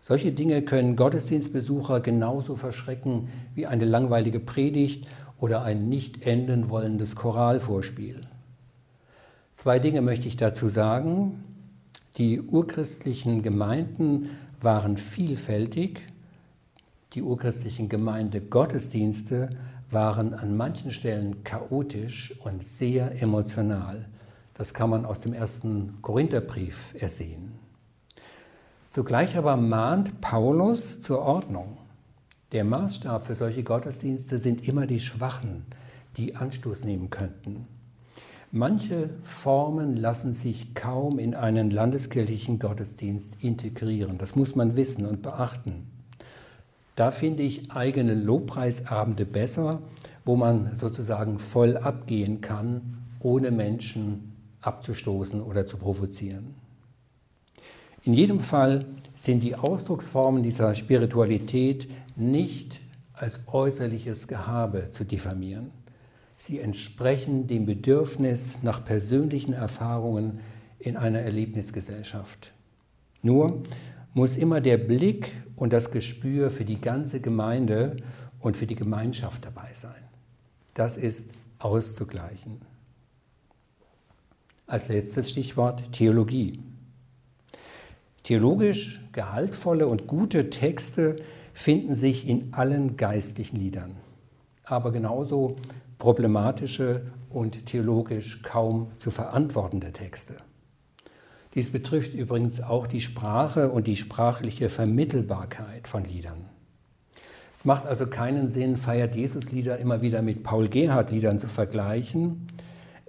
Solche 0.00 0.32
Dinge 0.32 0.62
können 0.62 0.96
Gottesdienstbesucher 0.96 2.00
genauso 2.00 2.56
verschrecken 2.56 3.28
wie 3.54 3.68
eine 3.68 3.84
langweilige 3.84 4.40
Predigt 4.40 5.06
oder 5.38 5.62
ein 5.62 5.88
nicht 5.88 6.26
enden 6.26 6.68
wollendes 6.68 7.14
Choralvorspiel. 7.14 8.22
Zwei 9.60 9.78
Dinge 9.78 10.00
möchte 10.00 10.26
ich 10.26 10.38
dazu 10.38 10.70
sagen. 10.70 11.44
Die 12.16 12.40
urchristlichen 12.40 13.42
Gemeinden 13.42 14.30
waren 14.62 14.96
vielfältig. 14.96 16.00
Die 17.12 17.20
urchristlichen 17.20 17.90
Gemeindegottesdienste 17.90 19.50
waren 19.90 20.32
an 20.32 20.56
manchen 20.56 20.92
Stellen 20.92 21.44
chaotisch 21.44 22.34
und 22.42 22.64
sehr 22.64 23.20
emotional. 23.20 24.08
Das 24.54 24.72
kann 24.72 24.88
man 24.88 25.04
aus 25.04 25.20
dem 25.20 25.34
ersten 25.34 26.00
Korintherbrief 26.00 26.94
ersehen. 26.98 27.52
Zugleich 28.88 29.36
aber 29.36 29.58
mahnt 29.58 30.22
Paulus 30.22 31.02
zur 31.02 31.20
Ordnung. 31.20 31.76
Der 32.52 32.64
Maßstab 32.64 33.26
für 33.26 33.34
solche 33.34 33.62
Gottesdienste 33.62 34.38
sind 34.38 34.66
immer 34.66 34.86
die 34.86 35.00
Schwachen, 35.00 35.66
die 36.16 36.34
Anstoß 36.34 36.84
nehmen 36.84 37.10
könnten. 37.10 37.66
Manche 38.52 39.10
Formen 39.22 39.96
lassen 39.96 40.32
sich 40.32 40.74
kaum 40.74 41.20
in 41.20 41.36
einen 41.36 41.70
landeskirchlichen 41.70 42.58
Gottesdienst 42.58 43.36
integrieren. 43.40 44.18
Das 44.18 44.34
muss 44.34 44.56
man 44.56 44.74
wissen 44.74 45.06
und 45.06 45.22
beachten. 45.22 45.86
Da 46.96 47.12
finde 47.12 47.44
ich 47.44 47.70
eigene 47.70 48.14
Lobpreisabende 48.14 49.24
besser, 49.24 49.80
wo 50.24 50.34
man 50.34 50.74
sozusagen 50.74 51.38
voll 51.38 51.76
abgehen 51.76 52.40
kann, 52.40 52.98
ohne 53.20 53.52
Menschen 53.52 54.32
abzustoßen 54.62 55.40
oder 55.40 55.66
zu 55.66 55.76
provozieren. 55.76 56.56
In 58.02 58.14
jedem 58.14 58.40
Fall 58.40 58.84
sind 59.14 59.44
die 59.44 59.54
Ausdrucksformen 59.54 60.42
dieser 60.42 60.74
Spiritualität 60.74 61.88
nicht 62.16 62.80
als 63.12 63.40
äußerliches 63.46 64.26
Gehabe 64.26 64.88
zu 64.90 65.04
diffamieren. 65.04 65.70
Sie 66.42 66.58
entsprechen 66.58 67.48
dem 67.48 67.66
Bedürfnis 67.66 68.62
nach 68.62 68.82
persönlichen 68.82 69.52
Erfahrungen 69.52 70.40
in 70.78 70.96
einer 70.96 71.18
Erlebnisgesellschaft. 71.18 72.52
Nur 73.20 73.62
muss 74.14 74.38
immer 74.38 74.62
der 74.62 74.78
Blick 74.78 75.36
und 75.54 75.74
das 75.74 75.90
Gespür 75.90 76.50
für 76.50 76.64
die 76.64 76.80
ganze 76.80 77.20
Gemeinde 77.20 77.98
und 78.38 78.56
für 78.56 78.66
die 78.66 78.74
Gemeinschaft 78.74 79.44
dabei 79.44 79.68
sein. 79.74 80.02
Das 80.72 80.96
ist 80.96 81.28
auszugleichen. 81.58 82.62
Als 84.66 84.88
letztes 84.88 85.28
Stichwort 85.28 85.92
Theologie. 85.92 86.58
Theologisch 88.22 89.02
gehaltvolle 89.12 89.86
und 89.88 90.06
gute 90.06 90.48
Texte 90.48 91.16
finden 91.52 91.94
sich 91.94 92.26
in 92.26 92.54
allen 92.54 92.96
geistlichen 92.96 93.56
Liedern, 93.56 93.96
aber 94.64 94.90
genauso 94.90 95.58
problematische 96.00 97.02
und 97.28 97.66
theologisch 97.66 98.42
kaum 98.42 98.88
zu 98.98 99.12
verantwortende 99.12 99.92
Texte. 99.92 100.34
Dies 101.54 101.70
betrifft 101.70 102.14
übrigens 102.14 102.60
auch 102.60 102.88
die 102.88 103.00
Sprache 103.00 103.70
und 103.70 103.86
die 103.86 103.96
sprachliche 103.96 104.68
Vermittelbarkeit 104.68 105.86
von 105.86 106.02
Liedern. 106.02 106.46
Es 107.56 107.64
macht 107.64 107.86
also 107.86 108.08
keinen 108.08 108.48
Sinn, 108.48 108.76
Feiert 108.76 109.14
Jesus-Lieder 109.14 109.78
immer 109.78 110.00
wieder 110.02 110.22
mit 110.22 110.42
Paul 110.42 110.68
Gerhardt-Liedern 110.68 111.38
zu 111.38 111.46
vergleichen, 111.46 112.48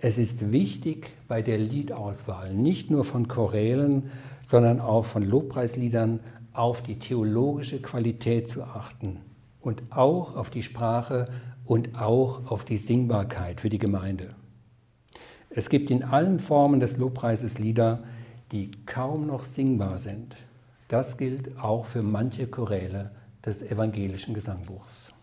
es 0.03 0.17
ist 0.17 0.51
wichtig 0.51 1.13
bei 1.27 1.43
der 1.43 1.59
Liedauswahl 1.59 2.55
nicht 2.55 2.89
nur 2.89 3.03
von 3.03 3.27
Chorälen, 3.27 4.09
sondern 4.41 4.79
auch 4.79 5.05
von 5.05 5.23
Lobpreisliedern 5.23 6.21
auf 6.53 6.81
die 6.81 6.97
theologische 6.97 7.83
Qualität 7.83 8.49
zu 8.49 8.63
achten 8.63 9.19
und 9.61 9.83
auch 9.91 10.35
auf 10.35 10.49
die 10.49 10.63
Sprache 10.63 11.29
und 11.65 11.99
auch 11.99 12.51
auf 12.51 12.65
die 12.65 12.77
Singbarkeit 12.77 13.61
für 13.61 13.69
die 13.69 13.79
Gemeinde. 13.79 14.35
Es 15.49 15.69
gibt 15.69 15.91
in 15.91 16.03
allen 16.03 16.39
Formen 16.39 16.79
des 16.79 16.97
Lobpreises 16.97 17.59
Lieder, 17.59 18.03
die 18.51 18.71
kaum 18.85 19.27
noch 19.27 19.45
singbar 19.45 19.99
sind. 19.99 20.35
Das 20.87 21.17
gilt 21.17 21.57
auch 21.59 21.85
für 21.85 22.03
manche 22.03 22.47
Choräle 22.47 23.11
des 23.45 23.61
evangelischen 23.61 24.33
Gesangbuchs. 24.33 25.13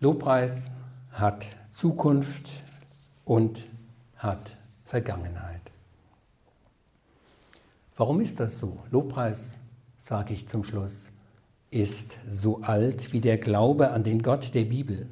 Lobpreis 0.00 0.70
hat 1.12 1.46
Zukunft 1.72 2.48
und 3.24 3.66
hat 4.16 4.56
Vergangenheit. 4.84 5.60
Warum 7.96 8.20
ist 8.20 8.40
das 8.40 8.58
so? 8.58 8.80
Lobpreis, 8.90 9.58
sage 9.96 10.34
ich 10.34 10.48
zum 10.48 10.64
Schluss, 10.64 11.11
ist 11.72 12.18
so 12.28 12.60
alt 12.60 13.12
wie 13.12 13.20
der 13.20 13.38
Glaube 13.38 13.90
an 13.90 14.04
den 14.04 14.22
Gott 14.22 14.54
der 14.54 14.64
Bibel. 14.64 15.06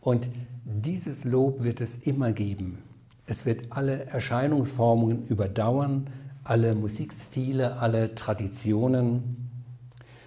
Und 0.00 0.28
dieses 0.64 1.24
Lob 1.24 1.62
wird 1.62 1.80
es 1.80 1.96
immer 1.96 2.32
geben. 2.32 2.78
Es 3.26 3.44
wird 3.44 3.66
alle 3.70 4.06
Erscheinungsformen 4.06 5.26
überdauern, 5.26 6.08
alle 6.44 6.74
Musikstile, 6.74 7.76
alle 7.76 8.14
Traditionen. 8.14 9.50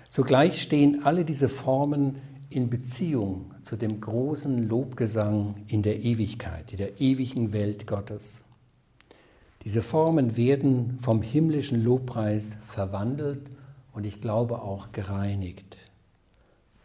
Zugleich 0.10 0.62
stehen 0.62 1.04
alle 1.04 1.26
diese 1.26 1.50
Formen 1.50 2.18
in 2.50 2.70
Beziehung 2.70 3.56
zu 3.64 3.76
dem 3.76 4.00
großen 4.00 4.68
Lobgesang 4.68 5.56
in 5.68 5.82
der 5.82 6.02
Ewigkeit, 6.02 6.72
in 6.72 6.78
der 6.78 7.02
ewigen 7.02 7.54
Welt 7.54 7.88
Gottes. 7.88 8.42
Diese 9.64 9.82
Formen 9.82 10.38
werden 10.38 10.98
vom 11.00 11.22
himmlischen 11.22 11.84
Lobpreis 11.84 12.52
verwandelt 12.68 13.51
und 13.94 14.06
ich 14.06 14.22
glaube 14.22 14.62
auch 14.62 14.92
gereinigt. 14.92 15.78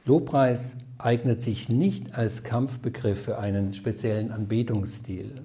Lobpreis 0.05 0.77
eignet 0.99 1.43
sich 1.43 1.69
nicht 1.69 2.17
als 2.17 2.43
Kampfbegriff 2.43 3.23
für 3.23 3.39
einen 3.39 3.75
speziellen 3.75 4.31
Anbetungsstil. 4.31 5.43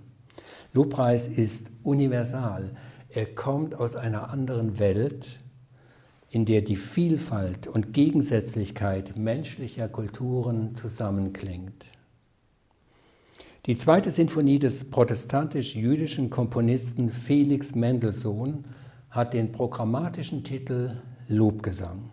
Lobpreis 0.73 1.27
ist 1.27 1.71
universal. 1.83 2.75
Er 3.09 3.25
kommt 3.25 3.75
aus 3.75 3.95
einer 3.95 4.29
anderen 4.29 4.79
Welt 4.79 5.39
in 6.31 6.45
der 6.45 6.61
die 6.61 6.77
Vielfalt 6.77 7.67
und 7.67 7.91
Gegensätzlichkeit 7.91 9.17
menschlicher 9.17 9.89
Kulturen 9.89 10.75
zusammenklingt. 10.75 11.85
Die 13.65 13.75
zweite 13.75 14.11
Sinfonie 14.11 14.57
des 14.57 14.89
protestantisch-jüdischen 14.89 16.29
Komponisten 16.29 17.11
Felix 17.11 17.75
Mendelssohn 17.75 18.63
hat 19.09 19.33
den 19.33 19.51
programmatischen 19.51 20.45
Titel 20.45 21.01
Lobgesang. 21.31 22.11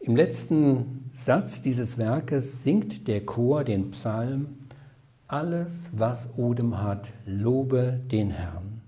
Im 0.00 0.16
letzten 0.16 1.10
Satz 1.14 1.62
dieses 1.62 1.96
Werkes 1.96 2.64
singt 2.64 3.06
der 3.06 3.24
Chor 3.24 3.62
den 3.62 3.92
Psalm 3.92 4.58
Alles, 5.28 5.90
was 5.92 6.36
Odem 6.36 6.82
hat, 6.82 7.12
lobe 7.24 8.00
den 8.10 8.30
Herrn. 8.30 8.82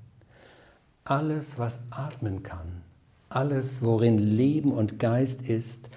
Alles, 1.05 1.57
was 1.57 1.81
atmen 1.91 2.43
kann, 2.43 2.83
alles, 3.29 3.81
worin 3.81 4.19
Leben 4.19 4.73
und 4.73 4.99
Geist 4.99 5.43
ist, 5.43 5.89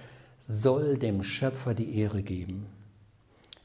soll 0.41 0.99
dem 0.99 1.23
Schöpfer 1.23 1.73
die 1.73 1.97
Ehre 1.97 2.21
geben. 2.21 2.67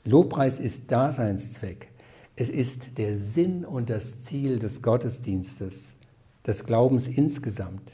Lobpreis 0.05 0.59
ist 0.59 0.91
Daseinszweck. 0.91 1.91
Es 2.35 2.49
ist 2.49 2.97
der 2.97 3.19
Sinn 3.19 3.67
und 3.67 3.91
das 3.91 4.23
Ziel 4.23 4.59
des 4.59 4.81
Gottesdienstes, 4.81 5.97
des 6.47 6.65
Glaubens 6.65 7.07
insgesamt. 7.07 7.93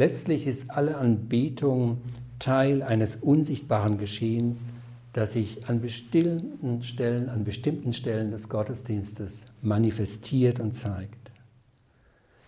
Letztlich 0.00 0.46
ist 0.46 0.70
alle 0.70 0.96
Anbetung 0.96 1.98
Teil 2.38 2.82
eines 2.82 3.16
unsichtbaren 3.16 3.98
Geschehens, 3.98 4.70
das 5.12 5.34
sich 5.34 5.68
an 5.68 5.82
bestimmten 5.82 6.82
Stellen, 6.82 7.28
an 7.28 7.44
bestimmten 7.44 7.92
Stellen 7.92 8.30
des 8.30 8.48
Gottesdienstes 8.48 9.44
manifestiert 9.60 10.58
und 10.58 10.72
zeigt. 10.72 11.30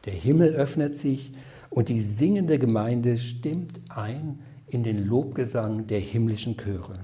Der 0.07 0.15
Himmel 0.15 0.55
öffnet 0.55 0.97
sich 0.97 1.35
und 1.69 1.91
die 1.91 2.01
singende 2.01 2.59
Gemeinde 2.59 3.19
stimmt 3.19 3.83
ein 3.91 4.39
in 4.69 4.83
den 4.83 5.07
Lobgesang 5.07 5.87
der 5.87 6.01
himmlischen 6.01 6.57
Chöre. 6.57 7.01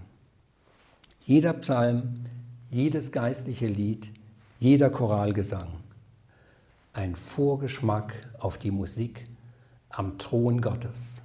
Jeder 1.20 1.52
Psalm, 1.52 2.24
jedes 2.70 3.12
geistliche 3.12 3.66
Lied, 3.66 4.10
jeder 4.58 4.88
Choralgesang. 4.88 5.68
Ein 6.94 7.16
Vorgeschmack 7.16 8.14
auf 8.38 8.56
die 8.56 8.70
Musik 8.70 9.26
am 9.96 10.18
Thron 10.18 10.60
Gottes. 10.60 11.20